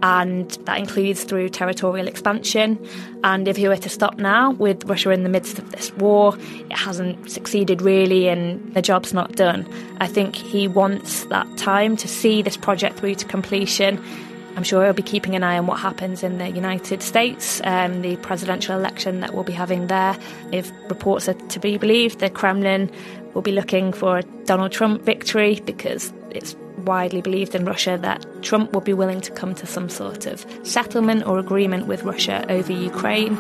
and 0.04 0.52
that 0.66 0.78
includes 0.78 1.24
through 1.24 1.50
territorial 1.50 2.08
expansion. 2.08 2.78
And 3.24 3.48
if 3.48 3.58
he 3.58 3.68
were 3.68 3.78
to 3.78 3.90
stop 3.90 4.18
now, 4.18 4.52
with 4.52 4.84
Russia 4.86 5.10
in 5.10 5.24
the 5.24 5.30
midst 5.30 5.58
of 5.58 5.72
this 5.72 5.92
war, 5.94 6.38
it 6.70 6.78
hasn't 6.78 7.32
succeeded 7.32 7.82
really, 7.82 8.28
and 8.28 8.74
the 8.74 8.82
job's 8.82 9.14
not 9.14 9.36
done. 9.36 9.68
I 10.00 10.08
think 10.08 10.36
he 10.36 10.68
wants 10.68 11.26
that 11.26 11.48
time 11.58 11.98
to 11.98 12.08
see 12.08 12.42
this 12.42 12.58
project 12.58 13.00
through 13.00 13.16
to 13.16 13.26
completion 13.26 14.04
I'm 14.58 14.64
sure 14.64 14.84
he'll 14.84 14.94
be 14.94 15.04
keeping 15.04 15.36
an 15.36 15.44
eye 15.44 15.60
on 15.60 15.68
what 15.68 15.80
happens 15.80 16.24
in 16.24 16.40
the 16.40 16.50
United 16.50 17.04
States, 17.04 17.62
um, 17.64 18.02
the 18.02 18.16
presidential 18.18 18.76
election 18.76 19.20
that 19.20 19.36
we'll 19.36 19.44
be 19.44 19.54
having 19.54 19.86
there. 19.86 20.18
If 20.52 20.72
reports 20.90 21.30
are 21.30 21.36
to 21.36 21.60
be 21.60 21.78
believed, 21.78 22.20
the 22.20 22.32
Kremlin 22.32 22.90
will 23.36 23.44
be 23.44 23.52
looking 23.52 23.94
for 23.94 24.18
a 24.18 24.24
Donald 24.46 24.72
Trump 24.72 25.04
victory 25.04 25.62
because 25.64 26.12
it's 26.32 26.56
widely 26.86 27.22
believed 27.22 27.54
in 27.54 27.66
Russia 27.66 28.00
that 28.02 28.26
Trump 28.42 28.74
will 28.74 28.82
be 28.82 28.94
willing 28.94 29.22
to 29.22 29.32
come 29.32 29.54
to 29.54 29.68
some 29.68 29.90
sort 29.90 30.26
of 30.26 30.44
settlement 30.64 31.28
or 31.28 31.38
agreement 31.38 31.86
with 31.86 32.02
Russia 32.04 32.44
over 32.50 32.74
Ukraine. 32.74 33.38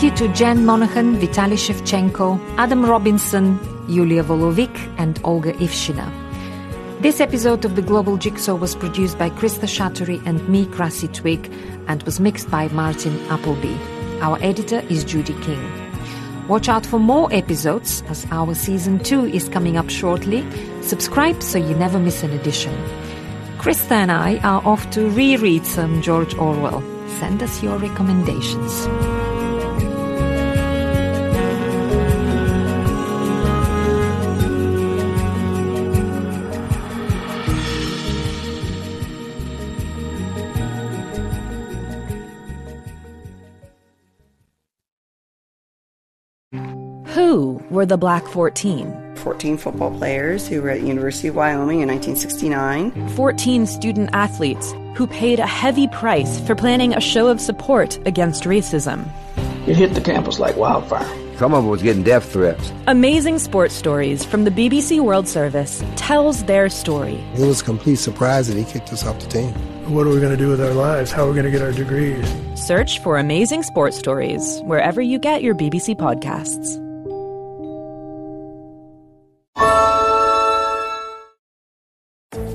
Thank 0.00 0.18
you 0.18 0.28
to 0.28 0.34
Jen 0.34 0.64
Monaghan, 0.64 1.18
Vitaly 1.18 1.58
Shevchenko, 1.58 2.40
Adam 2.56 2.86
Robinson, 2.86 3.58
Yulia 3.86 4.24
Volovik, 4.24 4.74
and 4.96 5.20
Olga 5.24 5.52
Ivshina. 5.52 6.10
This 7.02 7.20
episode 7.20 7.66
of 7.66 7.76
the 7.76 7.82
Global 7.82 8.16
Jigsaw 8.16 8.54
was 8.54 8.74
produced 8.74 9.18
by 9.18 9.28
Kriszta 9.28 9.68
Satori 9.68 10.24
and 10.24 10.48
me, 10.48 10.64
Krassi 10.64 11.12
Twigg, 11.12 11.52
and 11.86 12.02
was 12.04 12.18
mixed 12.18 12.50
by 12.50 12.68
Martin 12.68 13.20
Appleby. 13.28 13.76
Our 14.22 14.38
editor 14.40 14.80
is 14.88 15.04
Judy 15.04 15.34
King. 15.42 15.60
Watch 16.48 16.70
out 16.70 16.86
for 16.86 16.98
more 16.98 17.30
episodes 17.30 18.02
as 18.08 18.26
our 18.30 18.54
season 18.54 19.00
2 19.00 19.26
is 19.26 19.50
coming 19.50 19.76
up 19.76 19.90
shortly. 19.90 20.46
Subscribe 20.80 21.42
so 21.42 21.58
you 21.58 21.74
never 21.74 21.98
miss 21.98 22.22
an 22.22 22.30
edition. 22.30 22.72
Krista 23.58 23.92
and 23.92 24.10
I 24.10 24.38
are 24.38 24.64
off 24.64 24.88
to 24.92 25.10
reread 25.10 25.66
some 25.66 26.00
George 26.00 26.34
Orwell. 26.36 26.82
Send 27.18 27.42
us 27.42 27.62
your 27.62 27.76
recommendations. 27.76 29.19
Who 47.50 47.74
were 47.74 47.86
the 47.86 47.98
Black 47.98 48.26
14? 48.26 49.16
14 49.16 49.58
football 49.58 49.96
players 49.96 50.46
who 50.46 50.62
were 50.62 50.70
at 50.70 50.82
University 50.82 51.28
of 51.28 51.34
Wyoming 51.34 51.80
in 51.80 51.88
1969. 51.88 53.08
14 53.10 53.66
student 53.66 54.10
athletes 54.12 54.72
who 54.94 55.06
paid 55.06 55.40
a 55.40 55.46
heavy 55.46 55.88
price 55.88 56.38
for 56.46 56.54
planning 56.54 56.94
a 56.94 57.00
show 57.00 57.26
of 57.26 57.40
support 57.40 57.98
against 58.06 58.44
racism. 58.44 59.08
It 59.66 59.76
hit 59.76 59.94
the 59.94 60.00
campus 60.00 60.38
like 60.38 60.56
wildfire. 60.56 61.08
Some 61.38 61.54
of 61.54 61.64
them 61.64 61.70
was 61.70 61.82
getting 61.82 62.02
death 62.02 62.32
threats. 62.32 62.72
Amazing 62.86 63.38
sports 63.38 63.74
stories 63.74 64.24
from 64.24 64.44
the 64.44 64.50
BBC 64.50 65.00
World 65.00 65.26
Service 65.26 65.82
tells 65.96 66.44
their 66.44 66.68
story. 66.68 67.24
It 67.34 67.46
was 67.46 67.62
a 67.62 67.64
complete 67.64 67.96
surprise 67.96 68.46
that 68.48 68.56
he 68.56 68.64
kicked 68.64 68.92
us 68.92 69.04
off 69.04 69.18
the 69.18 69.26
team. 69.26 69.52
What 69.92 70.06
are 70.06 70.10
we 70.10 70.20
going 70.20 70.36
to 70.36 70.36
do 70.36 70.48
with 70.48 70.60
our 70.60 70.74
lives? 70.74 71.10
How 71.10 71.24
are 71.24 71.28
we 71.28 71.32
going 71.32 71.46
to 71.46 71.50
get 71.50 71.62
our 71.62 71.72
degrees? 71.72 72.24
Search 72.54 73.00
for 73.00 73.18
Amazing 73.18 73.62
Sports 73.64 73.98
Stories 73.98 74.60
wherever 74.60 75.00
you 75.00 75.18
get 75.18 75.42
your 75.42 75.54
BBC 75.54 75.96
podcasts. 75.96 76.78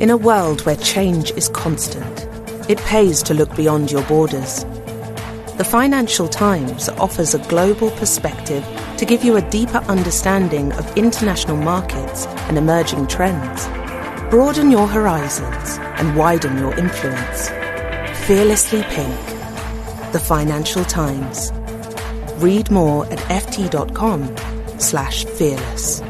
In 0.06 0.12
a 0.12 0.18
world 0.18 0.64
where 0.68 0.76
change 0.76 1.32
is 1.32 1.50
constant, 1.50 2.28
it 2.70 2.78
pays 2.82 3.24
to 3.24 3.34
look 3.34 3.56
beyond 3.56 3.92
your 3.92 4.04
borders. 4.04 4.64
The 5.58 5.66
Financial 5.68 6.28
Times 6.28 6.90
offers 6.90 7.34
a 7.34 7.40
global 7.48 7.90
perspective 7.90 8.64
to 9.00 9.06
give 9.06 9.24
you 9.24 9.36
a 9.36 9.50
deeper 9.50 9.80
understanding 9.88 10.72
of 10.74 10.96
international 10.96 11.58
markets 11.58 12.28
and 12.48 12.56
emerging 12.56 13.08
trends. 13.08 13.66
Broaden 14.30 14.70
your 14.70 14.86
horizons 14.86 15.80
and 15.98 16.16
widen 16.16 16.60
your 16.60 16.78
influence. 16.78 17.50
Fearlessly 18.28 18.84
Pink. 18.84 19.20
The 20.12 20.22
Financial 20.24 20.86
Times. 20.86 21.52
Read 22.44 22.70
more 22.70 23.08
at 23.08 23.18
ft.com 23.18 24.36
slash 24.78 25.26
fearless. 25.26 26.04